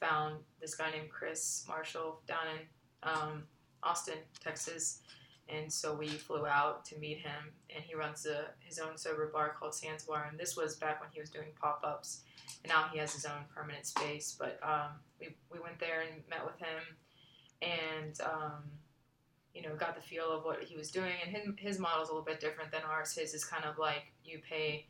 [0.00, 3.42] found this guy named Chris Marshall down in um,
[3.82, 5.00] Austin, Texas.
[5.50, 9.30] And so we flew out to meet him, and he runs a, his own sober
[9.32, 10.28] bar called Sans Bar.
[10.30, 12.20] And this was back when he was doing pop ups
[12.62, 14.36] and now he has his own permanent space.
[14.38, 16.82] But um, we we went there and met with him,
[17.62, 18.62] and um,
[19.54, 21.14] you know got the feel of what he was doing.
[21.24, 23.14] And his his model is a little bit different than ours.
[23.14, 24.86] His is kind of like you pay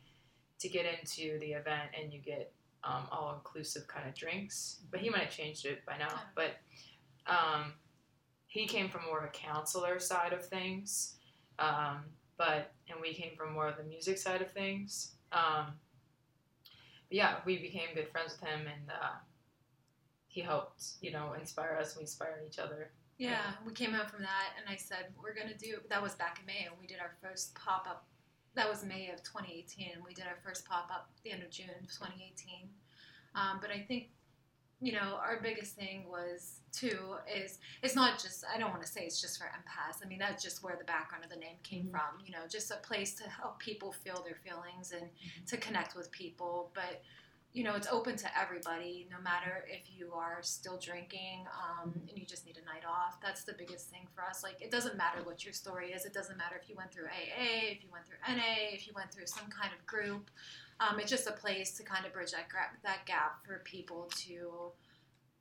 [0.59, 2.51] to get into the event, and you get
[2.83, 4.79] um, all inclusive kind of drinks.
[4.91, 6.13] But he might have changed it by now.
[6.35, 6.57] But
[7.27, 7.73] um,
[8.47, 11.15] he came from more of a counselor side of things.
[11.59, 12.05] Um,
[12.37, 15.13] but and we came from more of the music side of things.
[15.31, 15.73] Um,
[17.09, 19.17] yeah, we became good friends with him, and uh,
[20.27, 21.95] he helped, you know, inspire us.
[21.95, 22.91] We inspired each other.
[23.19, 25.79] Yeah, we came out from that, and I said we're gonna do.
[25.89, 28.07] That was back in May, and we did our first pop up.
[28.55, 31.49] That was May of 2018, and we did our first pop up the end of
[31.51, 32.69] June of 2018.
[33.35, 34.09] Um, but I think,
[34.79, 38.45] you know, our biggest thing was too is it's not just.
[38.53, 40.03] I don't want to say it's just for empaths.
[40.03, 41.91] I mean, that's just where the background of the name came Mhm.
[41.91, 42.25] from.
[42.25, 45.09] You know, just a place to help people feel their feelings and
[45.47, 47.03] to connect with people, but
[47.51, 52.17] you know, it's open to everybody, no matter if you are still drinking um, and
[52.17, 53.19] you just need a night off.
[53.21, 54.43] That's the biggest thing for us.
[54.43, 56.05] Like, it doesn't matter what your story is.
[56.05, 58.93] It doesn't matter if you went through AA, if you went through NA, if you
[58.95, 60.29] went through some kind of group.
[60.79, 62.45] Um, it's just a place to kind of bridge that,
[62.83, 64.71] that gap for people to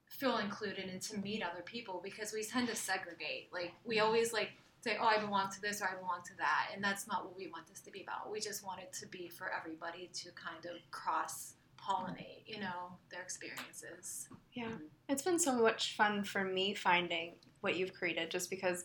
[0.08, 3.48] feel included and to meet other people because we tend to segregate.
[3.52, 6.68] Like, we always like say, oh, I belong to this or I belong to that.
[6.74, 8.32] And that's not what we want this to be about.
[8.32, 12.98] We just want it to be for everybody to kind of cross pollinate, you know,
[13.10, 14.28] their experiences.
[14.52, 14.70] Yeah,
[15.08, 18.84] it's been so much fun for me finding what you've created just because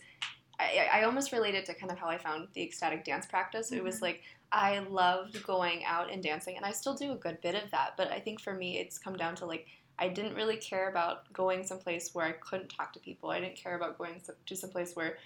[0.59, 3.71] I, I almost related to kind of how I found the ecstatic dance practice.
[3.71, 4.01] It was Mhm.
[4.03, 7.71] like I loved going out and dancing, and I still do a good bit of
[7.71, 7.97] that.
[7.97, 9.67] But I think for me, it's come down to like
[9.99, 13.29] I didn't really care about going someplace where I couldn't talk to people.
[13.29, 15.17] I didn't care about going to someplace where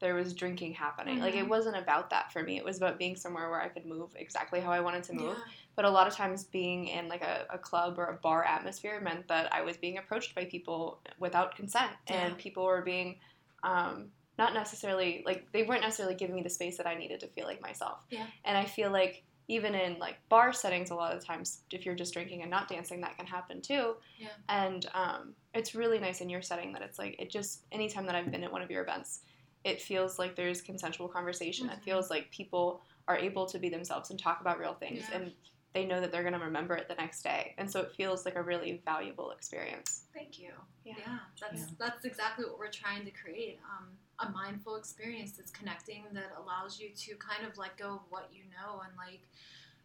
[0.00, 1.20] there was drinking happening.
[1.20, 1.48] Like it Mhm.
[1.48, 2.56] wasn't about that for me.
[2.58, 5.38] It was about being somewhere where I could move exactly how I wanted to move.
[5.38, 5.52] Yeah.
[5.76, 9.00] But a lot of times, being in like a, a club or a bar atmosphere
[9.00, 13.18] meant that I was being approached by people without consent, and people were being
[13.62, 17.28] um, not necessarily like they weren't necessarily giving me the space that I needed to
[17.28, 17.98] feel like myself.
[18.10, 18.26] Yeah.
[18.44, 21.94] And I feel like even in like bar settings, a lot of times, if you're
[21.94, 23.96] just drinking and not dancing, that can happen too.
[24.18, 24.28] Yeah.
[24.48, 28.14] And um, it's really nice in your setting that it's like it just anytime that
[28.14, 29.20] I've been at one of your events,
[29.64, 31.68] it feels like there's consensual conversation.
[31.68, 31.84] It Mhm.
[31.84, 35.04] feels like people are able to be themselves and talk about real things.
[35.10, 35.18] Yeah.
[35.18, 35.32] And
[35.74, 37.54] they know that they're going to remember it the next day.
[37.58, 40.02] And so it feels like a really valuable experience.
[40.14, 40.50] Thank you.
[40.84, 40.94] Yeah.
[40.98, 41.66] Yeah, that's Yeah.
[41.78, 43.58] that's exactly what we're trying to create.
[43.68, 43.88] Um,
[44.20, 48.28] a mindful experience that's connecting that allows you to kind of let go of what
[48.32, 49.22] you know and like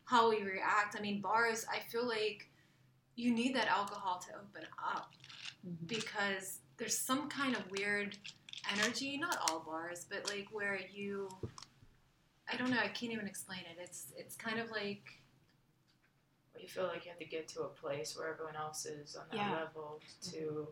[0.05, 0.95] how we react.
[0.95, 1.65] I mean, bars.
[1.71, 2.47] I feel like
[3.15, 5.11] you need that alcohol to open up
[5.67, 5.87] Mhm.
[5.87, 8.15] because there's some kind of weird
[8.71, 9.17] energy.
[9.17, 11.27] Not all bars, but like where you.
[12.51, 12.79] I don't know.
[12.79, 13.77] I can't even explain it.
[13.81, 15.18] It's it's kind of like
[16.62, 19.24] you feel like you have to get to a place where everyone else is on
[19.32, 19.51] that Yeah.
[19.51, 19.99] level
[20.32, 20.68] to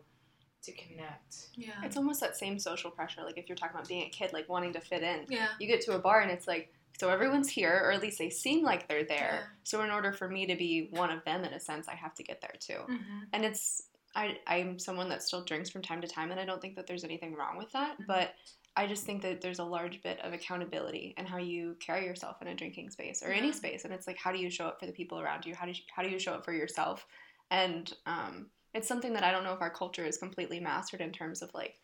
[0.60, 1.48] to connect.
[1.54, 3.22] yeah It's almost that same social pressure.
[3.22, 5.66] Like if you're talking about being a kid, like wanting to fit in, yeah you
[5.68, 8.64] get to a bar and it's like, so everyone's here, or at least they seem
[8.64, 9.38] like they're there.
[9.40, 9.46] Yeah.
[9.62, 12.12] So in order for me to be one of them, in a sense, I have
[12.16, 12.80] to get there too.
[12.86, 13.84] hmm And it's
[14.16, 16.86] I I'm someone that still drinks from time to time, and I don't think that
[16.88, 17.98] there's anything wrong with that.
[18.00, 18.06] Mhm.
[18.08, 18.34] But
[18.78, 22.40] I just think that there's a large bit of accountability in how you carry yourself
[22.40, 24.78] in a drinking space or any space, and it's like how do you show up
[24.78, 25.52] for the people around you?
[25.52, 27.04] How do you, how do you show up for yourself?
[27.50, 31.10] And um, it's something that I don't know if our culture is completely mastered in
[31.10, 31.80] terms of like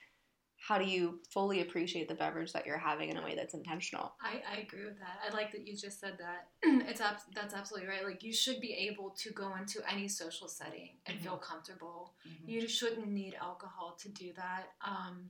[0.57, 4.15] how do you fully appreciate the beverage that you're having in a way that's intentional.
[4.23, 5.19] I, I agree with that.
[5.29, 6.49] I like that you just said that.
[6.89, 8.05] it's abs- that's absolutely right.
[8.05, 12.15] Like you should be able to go into any social setting and feel comfortable.
[12.27, 12.49] Mhm.
[12.49, 14.69] You shouldn't need alcohol to do that.
[14.81, 15.29] Um,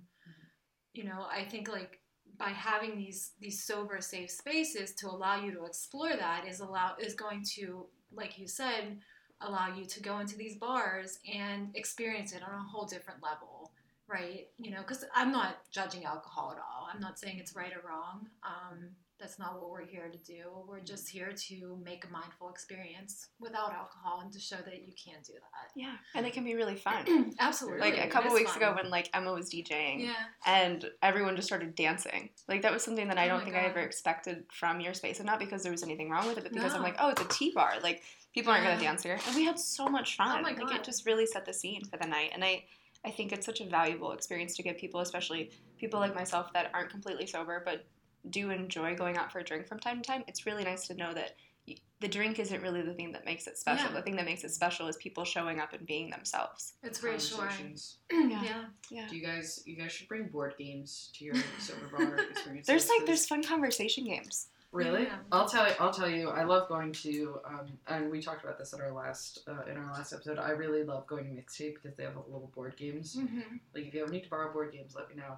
[0.95, 2.01] you know, I think like
[2.38, 6.95] by having these these sober safe spaces to allow you to explore that is allow
[6.99, 8.99] is going to like you said
[9.40, 13.70] allow you to go into these bars and experience it on a whole different level
[14.07, 14.49] right?
[14.59, 16.88] You know because i'm not judging alcohol at all.
[16.92, 18.26] I'm not saying it's right or wrong.
[18.42, 18.90] Um,
[19.25, 20.85] that's not what we're here to do we're mm-hmm.
[20.85, 25.14] just here to make a mindful experience without alcohol and to show that you can
[25.27, 27.33] do that Yeah, and it can be really fun.
[27.39, 28.62] absolutely like a couple weeks fun.
[28.62, 30.12] ago when like Emma was DJing, yeah
[30.45, 32.29] and everyone just started dancing.
[32.49, 35.20] Like that was something that I Oh don't think I ever expected from your space,
[35.20, 37.22] and not because there was anything wrong with it, but because I'm like, oh, it's
[37.22, 37.72] a tea bar.
[37.83, 38.03] Like
[38.35, 40.39] people aren't gonna dance here, and we had so much oh fun.
[40.41, 40.77] Oh my Like God.
[40.77, 42.64] it just really set the scene for the night, and I.
[43.07, 46.70] I think it's such a valuable experience to give people, especially people like myself that
[46.72, 47.85] aren't completely sober but
[48.31, 50.25] do enjoy going out for a drink from time to time.
[50.27, 51.37] It's really nice to know that
[51.68, 53.89] y- the drink isn't really the thing that makes it special.
[53.89, 53.95] Yeah.
[53.97, 56.75] The thing that makes it special is people showing up and being themselves.
[56.83, 57.97] it's reassuring Conversations.
[58.12, 59.07] yeah Yeah.
[59.09, 62.66] Do you guys you guys should bring board games to your sober bar experiences?
[62.66, 64.49] There's like there's fun conversation games.
[64.72, 65.05] Really?
[65.05, 65.16] Yeah.
[65.31, 65.75] I'll tell you.
[65.79, 66.31] I'll tell you.
[66.31, 69.77] I love going to, um, and we talked about this in our last uh, in
[69.77, 70.37] our last episode.
[70.37, 73.14] I really love going to mixtape because they have little board games.
[73.14, 73.39] mm-hmm.
[73.72, 75.37] Like if you ever need to borrow board games, let me know.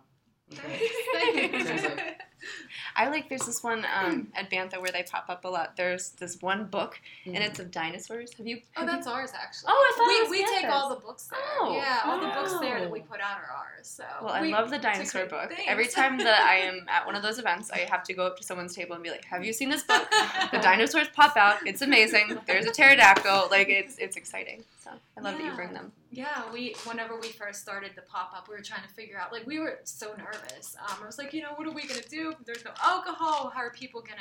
[0.52, 0.88] Okay.
[1.58, 2.22] Thanks.
[2.96, 5.76] I like there's this one um, at Bantha where they pop up a lot.
[5.76, 7.46] There's this one book and Mm.
[7.46, 8.32] it's of dinosaurs.
[8.34, 8.58] Have you?
[8.76, 9.68] Oh, have you- that's ours actually.
[9.68, 11.38] Oh, I thought it was we we take all the books there.
[11.60, 13.86] Oh, yeah, all the books there that we put out are ours.
[13.88, 15.52] So Well, I we- love the dinosaur book.
[15.66, 18.36] Every time that I am at one of those events, I have to go up
[18.38, 20.08] to someone's table and be like, "Have you seen this book?
[20.52, 21.66] The dinosaurs pop out.
[21.66, 22.38] It's amazing.
[22.46, 23.48] There's a pterodactyl.
[23.50, 24.64] Like it's it's exciting.
[24.82, 25.90] So I love that you bring them.
[26.12, 29.32] Yeah, we whenever we first started the pop up, we were trying to figure out
[29.32, 30.76] like we were so nervous.
[30.80, 32.25] Um, I was like, you know, what are we gonna do?
[32.44, 33.50] There's no alcohol.
[33.54, 34.20] How are people gonna?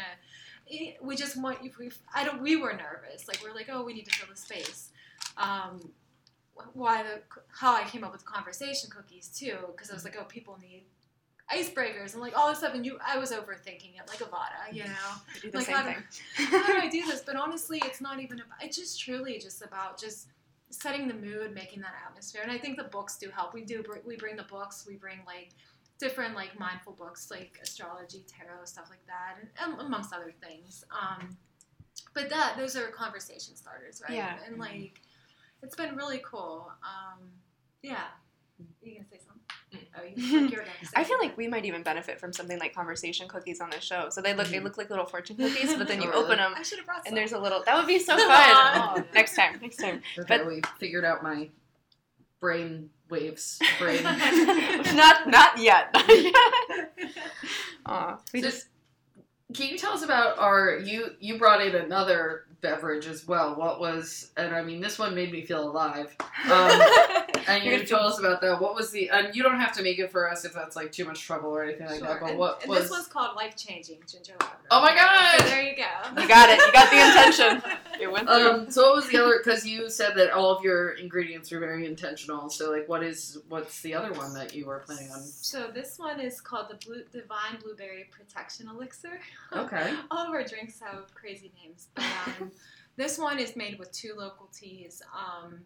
[0.71, 1.91] eh, We just want if we.
[2.13, 2.41] I don't.
[2.41, 3.27] We were nervous.
[3.27, 4.89] Like we're like, oh, we need to fill the space.
[5.37, 5.91] Um,
[6.73, 9.57] why the how I came up with conversation cookies too?
[9.71, 10.83] Because I was like, oh, people need
[11.51, 14.73] icebreakers and like all this stuff, and you, I was overthinking it like a Vata,
[14.73, 15.97] you know I do the Like, same how thing.
[16.37, 17.21] do- how do I do this?
[17.21, 18.63] But honestly, it's not even about.
[18.63, 20.27] It's just truly just about just
[20.71, 22.41] setting the mood, making that atmosphere.
[22.41, 23.53] And I think the books do help.
[23.53, 23.83] We do.
[24.05, 24.85] We bring the books.
[24.87, 25.49] We bring like
[25.99, 30.83] different like mindful books, like astrology, tarot, stuff like that, and, and amongst other things.
[30.91, 31.37] Um,
[32.13, 34.15] but that those are conversation starters, right?
[34.15, 34.37] Yeah.
[34.47, 35.01] And like,
[35.61, 36.71] it's been really cool.
[36.83, 37.19] Um,
[37.81, 38.03] yeah.
[38.81, 39.87] You gonna say something?
[39.97, 42.57] Oh, you, like you're gonna say I feel like we might even benefit from something
[42.59, 44.07] like conversation cookies on this show.
[44.09, 46.23] So they look they look like little fortune cookies, but then you really?
[46.23, 47.11] open them I should have brought some.
[47.11, 47.63] and there's a little.
[47.65, 48.27] That would be so fun.
[48.29, 49.03] Aw.
[49.13, 50.01] next time, next time.
[50.17, 51.49] Okay, But- we figured out my
[52.39, 53.59] brain waves.
[53.79, 54.03] Brain.
[54.03, 55.89] not not yet.
[55.93, 56.33] Not yet.
[57.85, 58.67] Aw, we So, just
[59.53, 63.55] Can you tell us about our you you brought in another beverage as well?
[63.55, 66.15] What was and I mean this one made me feel alive.
[66.45, 66.69] Um,
[67.47, 68.61] and You're you gonna told us about that.
[68.61, 70.91] What was the and you don't have to make it for us if that's like
[70.91, 72.07] too much trouble or anything like Sure.
[72.07, 72.19] that.
[72.19, 74.67] But and, what and was this one's called Life Changing Ginger Lavender.
[74.69, 75.39] Oh my god!
[75.41, 76.21] So there you go.
[76.21, 76.59] You got it.
[76.59, 77.71] You got the intention.
[77.99, 78.49] You went through.
[78.49, 79.39] Um, so what was the other?
[79.41, 82.49] Because you said that all of your ingredients are very intentional.
[82.49, 85.21] So like, what is what's the other one that you were planning on?
[85.21, 89.21] So this one is called the Blue, Divine Blueberry Protection Elixir.
[89.53, 89.93] Okay.
[90.11, 92.03] All of our drinks have crazy names, but
[92.41, 92.44] um,
[92.95, 95.01] this one is made with two local teas.
[95.13, 95.59] Um,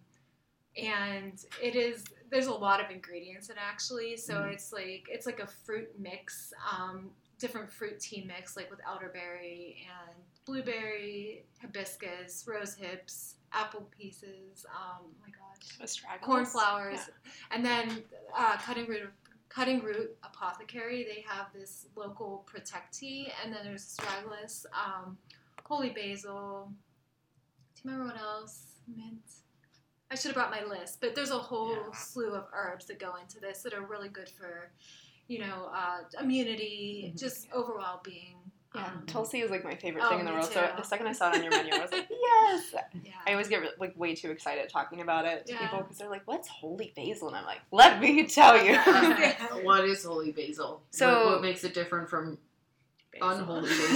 [0.78, 4.16] and it is there's a lot of ingredients in it actually.
[4.18, 4.54] So Mhm.
[4.54, 9.88] it's like it's like a fruit mix, um, different fruit tea mix, like with elderberry
[9.90, 10.16] and
[10.46, 14.66] blueberry, hibiscus, rose hips, apple pieces.
[14.70, 17.10] Um, oh my gosh, cornflowers,
[17.52, 18.04] and then
[18.36, 19.12] uh, cutting root.
[19.50, 25.18] Cutting Root Apothecary, they have this local Protect tea, and then there's astragalus, um,
[25.66, 26.72] holy basil.
[27.76, 28.76] Do you remember what else?
[28.94, 29.20] Mint.
[30.12, 31.92] I should have brought my list, but there's a whole Yeah.
[31.94, 34.72] slew of herbs that go into this that are really good for,
[35.28, 37.20] you know, uh, immunity, Mhm.
[37.20, 38.36] just overall being.
[38.76, 40.52] Yeah, Um, Tulsi is like my favorite Oh, thing in the me world.
[40.52, 42.76] So the second I saw it on your menu, I was like, yes.
[43.04, 43.14] yeah.
[43.26, 45.60] I always get like way too excited talking about it to Yeah.
[45.60, 48.76] people because they're like, "What's holy basil?" And I'm like, "Let me tell you."
[49.64, 50.84] what is holy basil?
[50.92, 52.38] So- what, what makes it different from
[53.22, 53.96] unholy basil?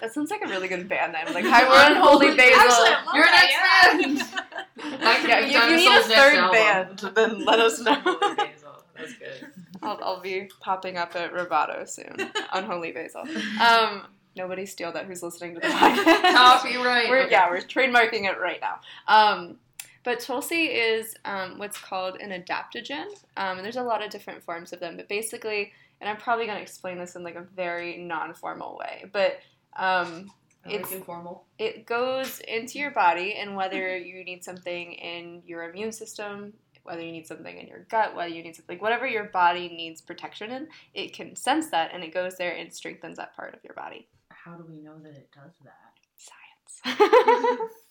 [0.00, 1.32] that sounds like a really good band name.
[1.34, 2.60] Like, hi, we're unholy basil.
[2.60, 4.98] Actually, I love You're that, next yeah.
[4.98, 6.52] That could yeah, be if you need a Dinosaur's next third album.
[6.52, 7.94] band, then let us know.
[7.94, 8.84] Holy basil.
[8.96, 9.46] That's good.
[9.82, 12.16] I'll, I'll be popping up at Roboto soon.
[12.52, 13.22] Unholy basil.
[13.60, 14.02] Um,
[14.36, 16.34] nobody steal that who's listening to the podcast.
[16.34, 17.08] Copyright.
[17.08, 17.30] We're, Okay.
[17.30, 18.80] Yeah, we're trademarking it right now.
[19.06, 19.58] Um,
[20.04, 23.06] but Tulsi is um, what's called an adaptogen.
[23.36, 24.96] Um, and there's a lot of different forms of them.
[24.96, 29.04] But basically, and I'm probably going to explain this in like a very non-formal way,
[29.12, 29.38] but
[29.76, 30.30] um,
[30.64, 31.46] like It's- informal.
[31.58, 37.02] it goes into your body, and whether you need something in your immune system, whether
[37.02, 40.00] you need something in your gut, whether you need something, like whatever your body needs
[40.00, 43.60] protection in, it can sense that and it goes there and strengthens that part of
[43.62, 44.08] your body.
[44.30, 45.74] How do we know that it does that?
[46.16, 47.70] Science.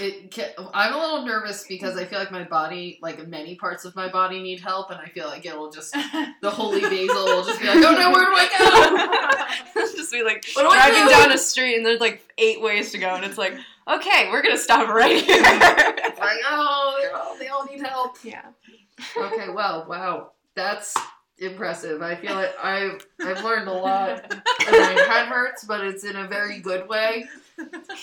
[0.00, 0.38] It
[0.74, 4.08] I'm a little nervous because I feel like my body, like many parts of my
[4.08, 7.66] body, need help, and I feel like it'll just the holy basil will just be
[7.66, 9.44] like, "Oh no, where do I
[9.74, 11.10] go?" Just be like What do I driving do?
[11.10, 13.54] down a street and there's like eight ways to go, and it's like,
[13.88, 15.42] okay, we're gonna stop right here.
[15.42, 18.16] like, oh, all, they all need help.
[18.22, 18.46] yeah.
[19.16, 20.94] Okay, well, wow, that's
[21.38, 22.02] impressive.
[22.02, 24.40] I feel like I've I've learned a lot, and
[24.70, 27.26] my head hurts, but it's in a very good way,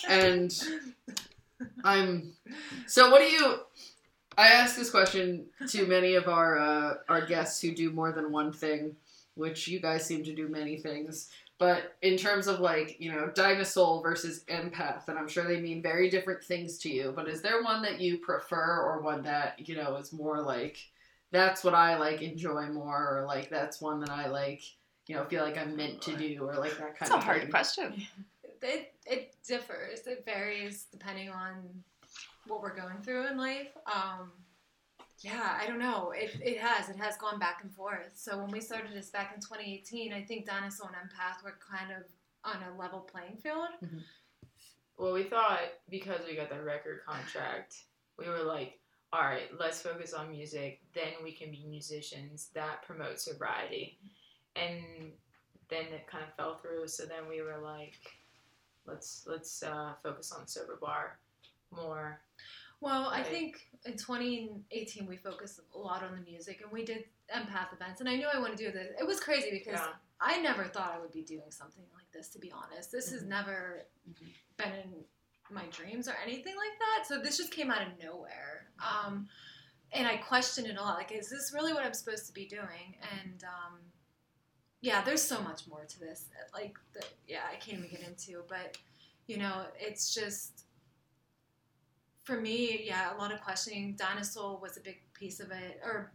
[0.08, 0.54] and
[1.84, 2.34] I'm.
[2.88, 3.60] So, what do you?
[4.38, 8.32] I ask this question to many of our uh, our guests who do more than
[8.32, 8.96] one thing,
[9.36, 11.30] which you guys seem to do many things.
[11.58, 15.82] But in terms of like you know dinosaur versus empath, and I'm sure they mean
[15.82, 17.14] very different things to you.
[17.16, 20.78] But is there one that you prefer, or one that you know is more like
[21.32, 24.62] that's what I like enjoy more, or like that's one that I like
[25.08, 27.42] you know feel like I'm meant to do, or like that kind That's a hard
[27.44, 27.52] thing.
[27.52, 28.06] question.
[28.62, 30.08] it it differs.
[30.08, 31.84] It varies depending on
[32.48, 33.70] what we're going through in life.
[33.88, 34.32] Um,
[35.20, 36.12] yeah, I don't know.
[36.12, 38.12] It, it has it has gone back and forth.
[38.16, 41.92] So when we started this back in 2018, I think Dinosaur and Empath were kind
[41.92, 42.04] of
[42.44, 43.70] on a level playing field.
[44.98, 47.76] Well, we thought because we got the record contract,
[48.18, 48.80] we were like,
[49.12, 50.82] all right, let's focus on music.
[50.94, 52.50] Then we can be musicians.
[52.54, 54.00] That promote sobriety.
[54.56, 55.12] And
[55.70, 56.88] then it kind of fell through.
[56.88, 57.96] So then we were like,
[58.86, 61.20] let's let's uh, focus on sober bar
[61.72, 62.20] more.
[62.82, 67.06] Well, I think in 2018 we focused a lot on the music and we did
[67.34, 68.00] Empath events.
[68.02, 68.94] And I knew I wanted to do this.
[69.00, 69.94] It was crazy because Yeah.
[70.20, 72.92] I never thought I would be doing something like this, to be honest.
[72.92, 73.28] This has Mhm.
[73.28, 74.34] never Mhm.
[74.58, 75.06] been in
[75.50, 77.06] my dreams or anything like that.
[77.08, 78.72] So this just came out of nowhere.
[78.80, 79.28] Um,
[79.92, 80.98] and I questioned it a lot.
[80.98, 82.98] Like, is this really what I'm supposed to be doing?
[83.20, 83.80] And um,
[84.86, 86.26] yeah, there's so much more to this.
[86.54, 88.44] Like, the, yeah, I can't even get into.
[88.48, 88.78] But
[89.26, 90.66] you know, it's just
[92.24, 93.96] for me, yeah, a lot of questioning.
[93.98, 96.12] Dinosaur was a big piece of it, or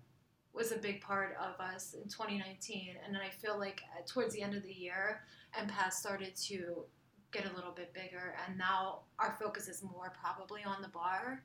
[0.53, 2.95] was a big part of us in 2019.
[3.05, 5.23] And then I feel like uh, towards the end of the year,
[5.59, 6.85] Empath started to
[7.33, 11.43] get a little bit bigger, and now our focus is more probably on the bar.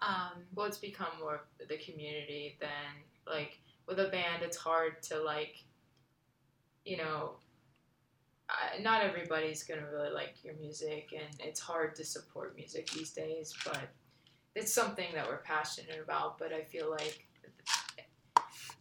[0.00, 4.42] Um, Well, it's become more the community than like with a band.
[4.42, 5.56] It's hard to like,
[6.84, 7.36] you know,
[8.80, 13.54] not everybody's gonna really like your music, and it's hard to support music these days.
[13.64, 13.88] But
[14.54, 16.38] it's something that we're passionate about.
[16.38, 17.26] But I feel like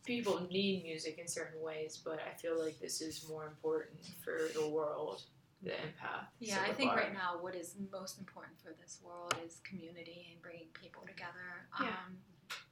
[0.06, 2.00] people need music in certain ways.
[2.04, 5.24] But I feel like this is more important for the world,
[5.62, 6.28] the empath.
[6.40, 10.42] yeah, I think right now what is most important for this world is community and
[10.42, 11.86] bringing people together um,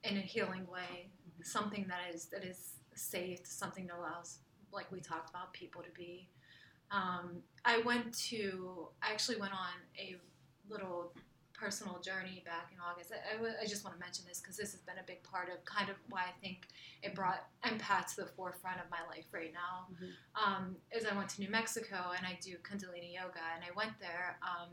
[0.04, 0.10] Yeah.
[0.12, 1.10] in a healing way.
[1.44, 4.40] Something that is that is safe, something that allows,
[4.74, 6.30] like we talked about, people to be.
[6.92, 10.16] Um, I went to, I actually went on a
[10.70, 11.14] little
[11.54, 13.12] personal journey back in August.
[13.14, 15.22] I, I w- I just want to mention this because this has been a big
[15.24, 16.68] part of kind of why I think
[17.04, 19.88] it brought empath to the forefront of my life right now.
[19.94, 20.12] Mhm.
[20.44, 23.94] Um, is I went to New Mexico and I do Kundalini yoga, and I went
[24.00, 24.38] there.
[24.42, 24.70] Um,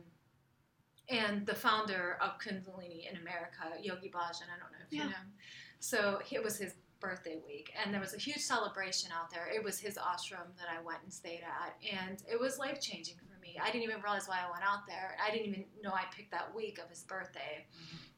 [1.11, 5.05] and the founder of Kundalini in America, Yogi Bhajan, I don't know if Yeah.
[5.05, 5.16] you know.
[5.16, 5.32] him.
[5.80, 9.49] So it was his birthday week, and there was a huge celebration out there.
[9.55, 13.16] It was his ashram that I went and stayed at, and it was life changing
[13.16, 13.59] for me.
[13.62, 15.16] I didn't even realize why I went out there.
[15.24, 17.66] I didn't even know I picked that week of his birthday.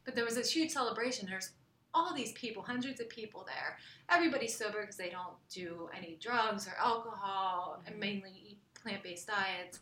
[0.03, 1.27] But there was this huge celebration.
[1.29, 1.51] There's
[1.93, 3.77] all these people, hundreds of people there.
[4.09, 7.99] Everybody's sober because they don't do any drugs or alcohol and mm-hmm.
[7.99, 9.79] mainly eat plant based diets.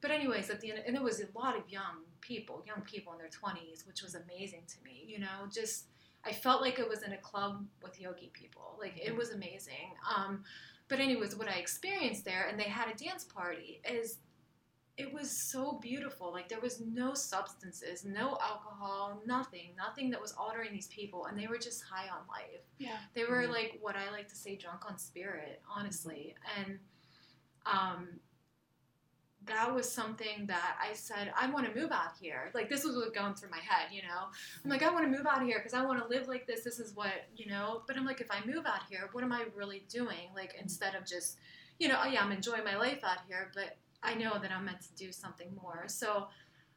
[0.00, 3.12] But, anyways, at the end, and there was a lot of young people, young people
[3.12, 5.04] in their 20s, which was amazing to me.
[5.06, 5.86] You know, just
[6.28, 8.76] I felt like it was in a club with yogi people.
[8.78, 9.94] Like, it was amazing.
[10.14, 10.44] Um,
[10.88, 14.18] but, anyways, what I experienced there, and they had a dance party, is
[14.96, 16.32] it was so beautiful.
[16.32, 21.38] Like there was no substances, no alcohol, nothing, nothing that was altering these people, and
[21.38, 22.62] they were just high on life.
[22.78, 22.96] Yeah.
[23.14, 23.50] They were Mhm.
[23.50, 26.34] like what I like to say, drunk on spirit, honestly.
[26.56, 26.80] And
[27.64, 28.18] um,
[29.48, 32.50] that was something that I said, I want to move out here.
[32.54, 34.28] Like this was what was going through my head, you know.
[34.64, 36.64] I'm like, I want to move out here because I want to live like this.
[36.64, 37.82] This is what you know.
[37.86, 40.30] But I'm like, if I move out here, what am I really doing?
[40.34, 41.38] Like instead of just,
[41.78, 44.64] you know, oh yeah, I'm enjoying my life out here, but I know that I'm
[44.64, 45.84] meant to do something more.
[45.86, 46.28] So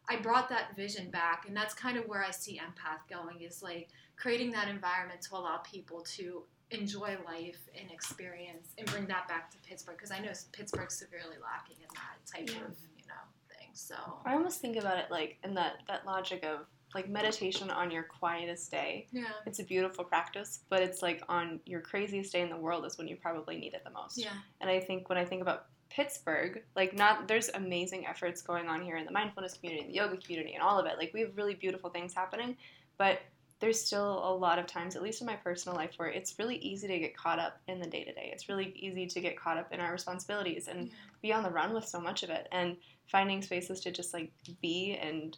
[0.10, 3.62] I brought that vision back, and that's kind of where I see empath going is
[3.62, 9.28] like creating that environment to allow people to enjoy life and experience and bring that
[9.28, 12.66] back to Pittsburgh because I know Pittsburgh's severely lacking in that type Yeah.
[12.66, 13.70] of you know thing.
[13.74, 13.96] So
[14.26, 18.04] I almost think about it like in that that logic of like meditation on your
[18.04, 19.08] quietest day.
[19.14, 22.86] yeah, It's a beautiful practice, but it's like on your craziest day in the world
[22.86, 24.18] is when you probably need it the most.
[24.18, 28.68] yeah, And I think when I think about Pittsburgh, like not there's amazing efforts going
[28.68, 30.98] on here in the mindfulness community, the yoga community, and all of it.
[30.98, 32.58] Like we have really beautiful things happening,
[32.98, 33.20] but
[33.62, 36.58] there's still a lot of times, at least in my personal life, where it's really
[36.58, 38.30] easy to get caught up in the day to day.
[38.34, 40.94] It's really easy to get caught up in our responsibilities and Yeah.
[41.22, 42.48] be on the run with so much of it.
[42.52, 42.76] And
[43.08, 44.32] finding spaces to just like
[44.62, 45.38] be and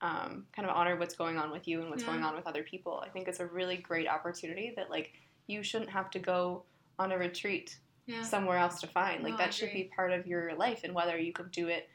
[0.00, 2.10] um, kind of honor what's going on with you and what's Yeah.
[2.10, 3.02] going on with other people.
[3.04, 5.12] I think it's a really great opportunity that like
[5.48, 6.64] you shouldn't have to go
[6.98, 8.22] on a retreat yeah.
[8.22, 9.22] somewhere else to find.
[9.24, 11.88] Like No, that should be part of your life, and whether you can do it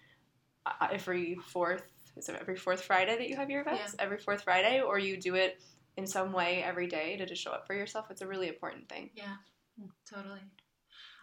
[0.65, 3.95] uh, every fourth, is it every fourth Friday that you have your events?
[3.99, 5.61] Every fourth Friday, or you do it
[5.97, 8.09] in some way every day to just show up for yourself.
[8.09, 9.09] It's a really important thing.
[9.15, 9.35] Yeah,
[10.09, 10.41] totally.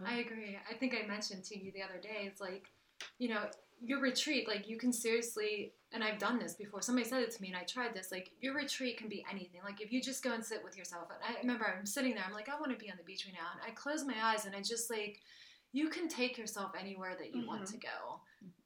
[0.05, 0.59] I agree.
[0.69, 2.73] I think I mentioned to you the other day, it's like,
[3.19, 3.43] you know,
[3.83, 6.83] your retreat, like you can seriously, and I've done this before.
[6.83, 8.11] Somebody said it to me, and I tried this.
[8.13, 9.61] Like your retreat can be anything.
[9.65, 11.09] Like if you just go and sit with yourself.
[11.11, 12.25] And I remember I'm sitting there.
[12.27, 13.49] I'm like, I want to be on the beach right now.
[13.55, 15.21] And I close my eyes, and I just like,
[15.73, 17.71] you can take yourself anywhere that you want Mhm.
[17.73, 18.21] to go,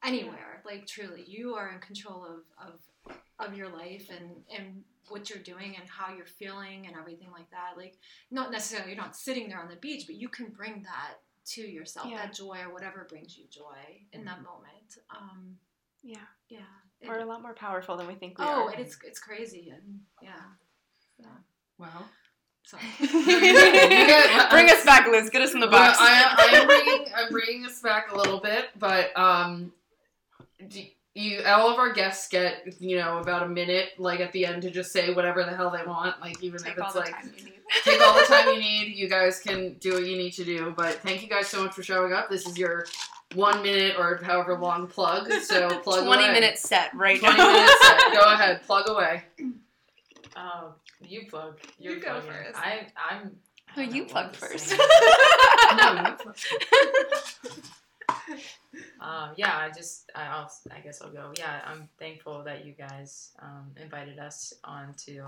[0.05, 0.63] anywhere.
[0.65, 5.43] Like truly, you are in control of of of your life and and what you're
[5.43, 7.73] doing and how you're feeling and everything like that.
[7.77, 7.99] Like
[8.31, 11.15] not necessarily you're not sitting there on the beach, but you can bring that
[11.47, 12.17] to yourself, Yeah.
[12.25, 13.77] that joy or whatever brings you joy
[14.13, 14.97] in that moment.
[15.11, 15.59] Um,
[16.03, 16.17] Yeah,
[16.49, 16.61] yeah.
[17.01, 18.71] It- we're a lot more powerful than we think we oh, are.
[18.71, 20.41] and it's it's crazy and yeah.
[21.21, 21.29] So,
[21.79, 22.05] Wow.
[22.63, 22.83] sorry.
[24.51, 25.29] Bring us back, Liz.
[25.29, 25.99] Get us in the Well, box.
[26.01, 29.73] I, I am bringing I'm bringing us back a little bit, but um, do
[31.15, 34.63] you all of our guests get you know about a minute like at the end
[34.63, 37.31] to just say whatever the hell they want, like even Take if it's like time
[37.37, 37.55] you need.
[37.85, 38.95] take all the time you need.
[38.97, 40.73] You guys can do what you need to do.
[40.77, 42.29] But thank you guys so much for showing up.
[42.31, 42.87] This is your
[43.35, 45.31] one minute or however long plug.
[45.43, 46.33] So plug Twenty away.
[46.33, 47.53] minute set right Twenty now.
[47.53, 47.81] minutes.
[47.87, 47.99] set.
[48.13, 49.23] Go ahead, plug away.
[50.37, 51.59] Um, you plug.
[51.79, 52.31] You're You go plugging.
[52.31, 52.59] first.
[52.59, 53.37] I, I'm.
[53.77, 54.71] I No, don't you know plug first.
[54.71, 54.77] No,
[55.93, 57.63] you
[59.01, 61.33] um, yeah, I just, I, I'll, I guess I'll go.
[61.39, 65.25] Yeah, I'm thankful that you guys um, invited us onto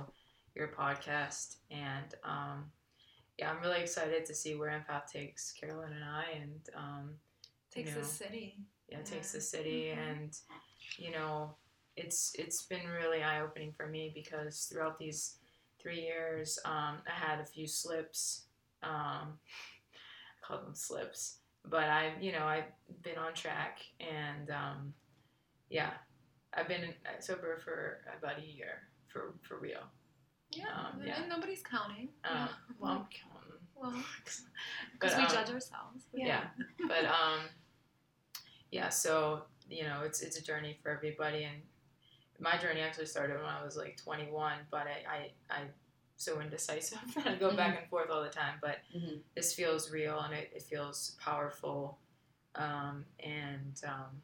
[0.55, 2.65] your podcast, and um,
[3.39, 7.11] yeah, I'm really excited to see where Empath takes Carolyn and I, and um,
[7.71, 8.55] Takes you know, the city.
[8.89, 9.99] yeah, takes the city, Mhm.
[10.11, 10.37] and
[10.99, 11.55] you know,
[11.97, 15.39] it's it's been really eye opening for me because throughout these
[15.81, 18.47] three years, um, I had a few slips.
[18.83, 19.39] Um,
[20.43, 22.71] I call them slips, but I, you know, I've
[23.03, 24.95] been on track, and um,
[25.71, 25.91] yeah,
[26.55, 29.83] I've been sober for about a year for for real.
[30.53, 30.65] Yeah.
[30.69, 31.21] Um, and- yeah.
[31.21, 32.09] And nobody's counting.
[32.25, 32.49] Um,
[32.79, 33.33] well, I'm counting.
[33.79, 33.93] Well,
[34.93, 36.05] because we um, judge ourselves.
[36.15, 36.45] yeah.
[36.89, 37.41] but um
[38.71, 41.61] yeah so you know it's it's a journey for everybody and
[42.41, 45.05] my journey actually started when i was like 21 but i
[45.51, 45.61] i, I
[46.17, 49.21] so indecisive i go back and forth all the time but Mhm.
[49.35, 51.99] this feels real and it, it feels powerful
[52.55, 54.23] um and um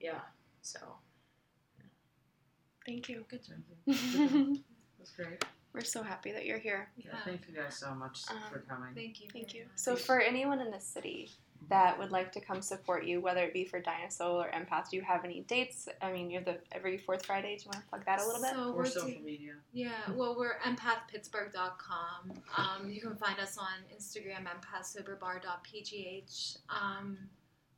[0.00, 0.20] yeah
[0.62, 0.78] so
[2.84, 3.24] Thank you.
[3.28, 3.58] Good job.
[3.86, 5.44] That's great.
[5.72, 6.88] We're so happy that you're here.
[6.96, 8.92] Yeah, thank you guys so much Um, for coming.
[8.96, 9.28] Thank you.
[9.32, 9.62] Thank you.
[9.66, 9.70] much.
[9.76, 11.30] So, for anyone in the city
[11.68, 14.96] that would like to come support you, whether it be for Dinosaur or Empath, do
[14.96, 15.88] you have any dates?
[16.00, 17.56] I mean, you have the every fourth Friday.
[17.56, 18.52] Do you want to plug that a little bit?
[18.52, 19.52] So Or we're social do- media.
[19.72, 22.32] Yeah, well, we're empathpittsburgh.com.
[22.56, 26.58] Um, you can find us on Instagram, empathsoberbar.pgh.
[26.68, 27.18] Um,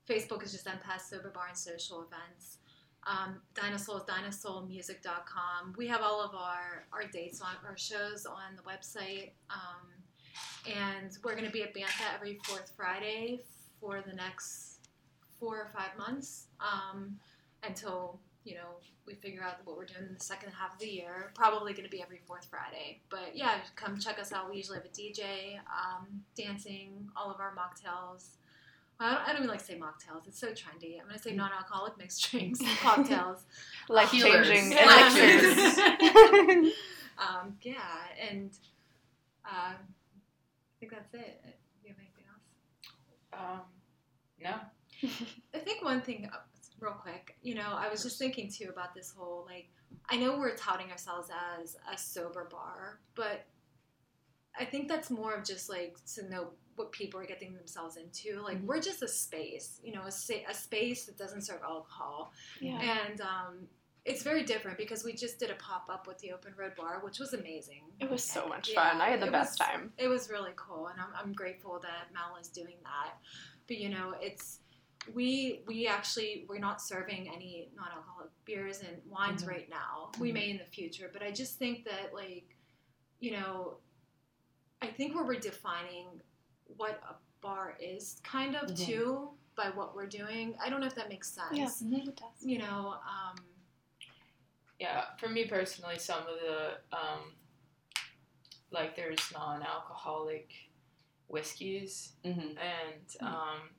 [0.08, 2.58] Facebook is just Empath Sober Bar and social events.
[3.06, 5.74] Um, Dinosaur is dinosaurmusic.com.
[5.76, 9.32] We have all of our, our dates on our shows on the website.
[9.50, 9.88] Um,
[10.66, 13.42] and we're going to be at Bantha every fourth Friday
[13.84, 14.78] for the next
[15.38, 17.18] four or five months um,
[17.62, 20.88] until you know we figure out what we're doing in the second half of the
[20.88, 21.30] year.
[21.34, 24.50] Probably going to be every fourth Friday, but yeah, come check us out.
[24.50, 28.28] We usually have a DJ, um, dancing, all of our mocktails.
[28.98, 30.26] Well, I, don't, I don't even like to say mocktails.
[30.26, 30.98] It's so trendy.
[31.00, 33.42] I'm going to say non-alcoholic mixed drinks, cocktails.
[33.90, 35.16] Life changing Healers.
[35.16, 36.72] elixirs.
[37.18, 37.74] um, yeah,
[38.30, 38.50] and
[39.44, 39.76] uh, I
[40.80, 41.42] think that's it.
[41.42, 41.50] Do
[41.82, 42.46] you have anything else?
[43.34, 43.60] Um,
[44.42, 44.54] no.
[45.54, 46.36] I think one thing, uh,
[46.80, 49.68] real quick, you know, I was just thinking too about this whole like,
[50.08, 51.30] I know we're touting ourselves
[51.60, 53.46] as a sober bar, but
[54.58, 58.40] I think that's more of just like to know what people are getting themselves into.
[58.42, 58.66] Like, Mhm.
[58.66, 62.32] we're just a space, you know, a, sa- a space that doesn't serve alcohol.
[62.60, 62.80] yeah.
[63.08, 63.68] And um,
[64.04, 67.00] it's very different because we just did a pop up with the Open Road Bar,
[67.04, 67.82] which was amazing.
[68.00, 69.00] It was so much Yeah, fun.
[69.00, 69.92] I had the best was- time.
[69.98, 73.14] It was really cool, and I'm, I'm grateful that Mal is doing that.
[73.66, 74.60] But you know, it's
[75.12, 79.48] we we actually we're not serving any non-alcoholic beers and wines Mhm.
[79.48, 80.10] right now.
[80.18, 80.34] We Mhm.
[80.34, 82.56] may in the future, but I just think that like,
[83.20, 83.78] you know,
[84.82, 86.20] I think we're redefining
[86.76, 88.86] what a bar is, kind of Mhm.
[88.86, 90.56] too, by what we're doing.
[90.58, 91.82] I don't know if that makes sense.
[91.82, 92.42] Yeah, it does.
[92.44, 93.36] You know, um,
[94.80, 97.36] Yeah, for me personally, some of the um,
[98.70, 100.52] like there's non-alcoholic
[101.28, 102.56] whiskeys, Mhm.
[102.58, 103.26] and Hmm.
[103.26, 103.70] um,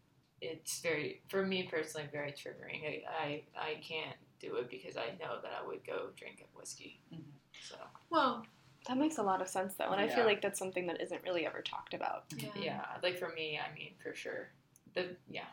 [0.42, 2.86] it's very for me personally very triggering.
[2.86, 6.58] I, I I can't do it because I know that I would go drink a
[6.58, 7.00] whiskey.
[7.14, 7.24] Mhm.
[7.62, 7.78] So
[8.10, 8.46] well,
[8.88, 11.24] That makes a lot of sense though, and I feel like that's something that isn't
[11.24, 12.26] really ever talked about.
[12.38, 14.52] yeah, yeah, like for me, I mean for sure.
[14.94, 15.48] The yeah,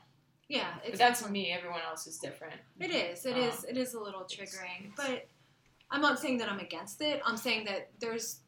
[0.49, 1.51] yeah, but it's that's me.
[1.51, 2.61] Everyone else is different.
[2.78, 3.24] It is.
[3.24, 3.64] It Um, is.
[3.64, 5.28] It is a little it's- triggering, it's- but
[5.90, 7.22] I'm not saying that I'm against it.
[7.24, 8.41] I'm saying that there's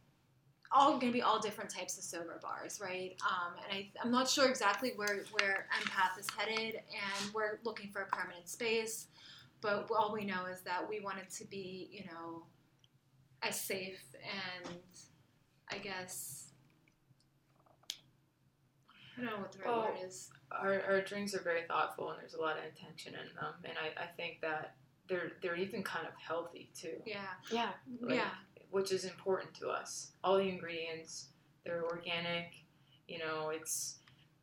[0.73, 3.15] all going to be all different types of sober bars, right?
[3.23, 7.91] Um, and I, I'm not sure exactly where where Empath is headed, and we're looking
[7.91, 9.07] for a permanent space.
[9.61, 12.45] But all we know is that we want it to be, you know,
[13.43, 14.77] as safe and
[15.71, 16.49] I guess
[19.17, 19.81] I don't know what the right Oh.
[19.83, 20.31] word is.
[20.51, 23.75] Our, our drinks are very thoughtful and there's a lot of intention in them, and
[23.79, 24.77] I, I think that
[25.09, 26.97] they're they're even kind of healthy too.
[27.07, 28.29] Yeah, Yeah, Like, yeah,
[28.75, 30.11] which is important to us.
[30.25, 31.29] All the ingredients,
[31.65, 32.47] they're organic.
[33.09, 33.99] You know, it's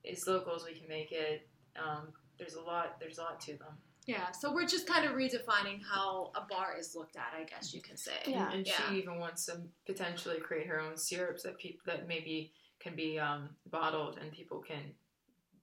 [0.10, 1.48] as local as we can make it.
[1.76, 2.08] Um,
[2.40, 2.98] there's a lot.
[3.00, 3.76] There's a lot to them.
[4.08, 4.32] yeah.
[4.32, 7.82] So we're just kind of redefining how a bar is looked at, I guess you
[7.82, 8.14] can say.
[8.26, 8.46] Yeah.
[8.48, 8.74] And, and Yeah.
[8.90, 13.20] she even wants to potentially create her own syrups that people that maybe can be
[13.20, 14.82] um, bottled and people can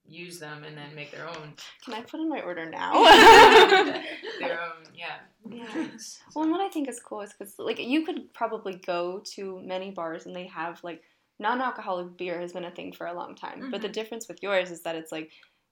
[0.09, 1.53] use them and then make their own
[1.85, 2.93] can I put in my order now?
[4.41, 5.17] their own yeah,
[5.49, 5.89] Yeah.
[6.35, 9.61] Well, and what I think is cool is because like you could probably go to
[9.61, 11.03] many bars and they have like
[11.39, 13.71] non-alcoholic beer has been a thing for a long time.
[13.71, 13.93] But the mm-hmm.
[13.93, 15.31] difference with yours is that it's like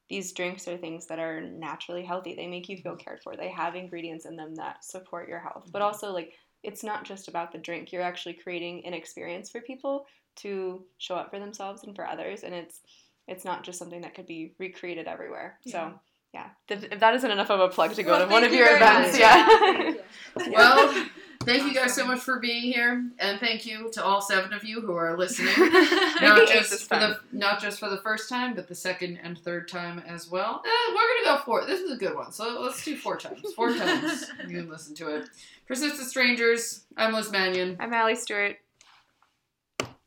[0.09, 2.35] these drinks are things that are naturally healthy.
[2.35, 3.05] They make you feel mm-hmm.
[3.05, 3.37] cared for.
[3.37, 5.69] They have ingredients in them that support your health.
[5.73, 5.87] But mm-hmm.
[5.87, 7.93] also like it's not just about the drink.
[7.93, 10.07] You're actually creating an experience for people
[10.37, 12.81] to show up for themselves and for others and it's
[13.29, 15.59] it's not just something that could be recreated everywhere.
[15.65, 15.73] Yeah.
[15.73, 16.01] So
[16.35, 18.53] yeah, if if that isn't enough of a plug to go Well, to one of
[18.53, 19.21] you your events, much.
[19.21, 19.47] yeah.
[19.49, 20.53] Thank you.
[20.53, 21.07] Well,
[21.45, 24.65] thank you guys so much for being here, and thank you to all seven of
[24.65, 25.55] you who are listening.
[26.21, 29.69] Not just for the not just for the first time, but the second and third
[29.69, 30.63] time as well.
[30.67, 33.41] Eh, we're gonna go for This is a good one, so let's do four times.
[33.55, 35.29] Four times you can listen to it.
[35.67, 36.85] Persistent Strangers.
[36.99, 37.77] I'm Liz Mannion.
[37.81, 38.57] I'm Allie Stewart.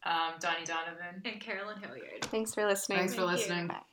[0.09, 1.21] Um, Donnie Donovan.
[1.23, 2.25] And Carolyn Hilliard.
[2.25, 2.97] Thanks for listening.
[2.97, 3.37] Thanks for Thank you.
[3.37, 3.67] listening.
[3.67, 3.88] Bye.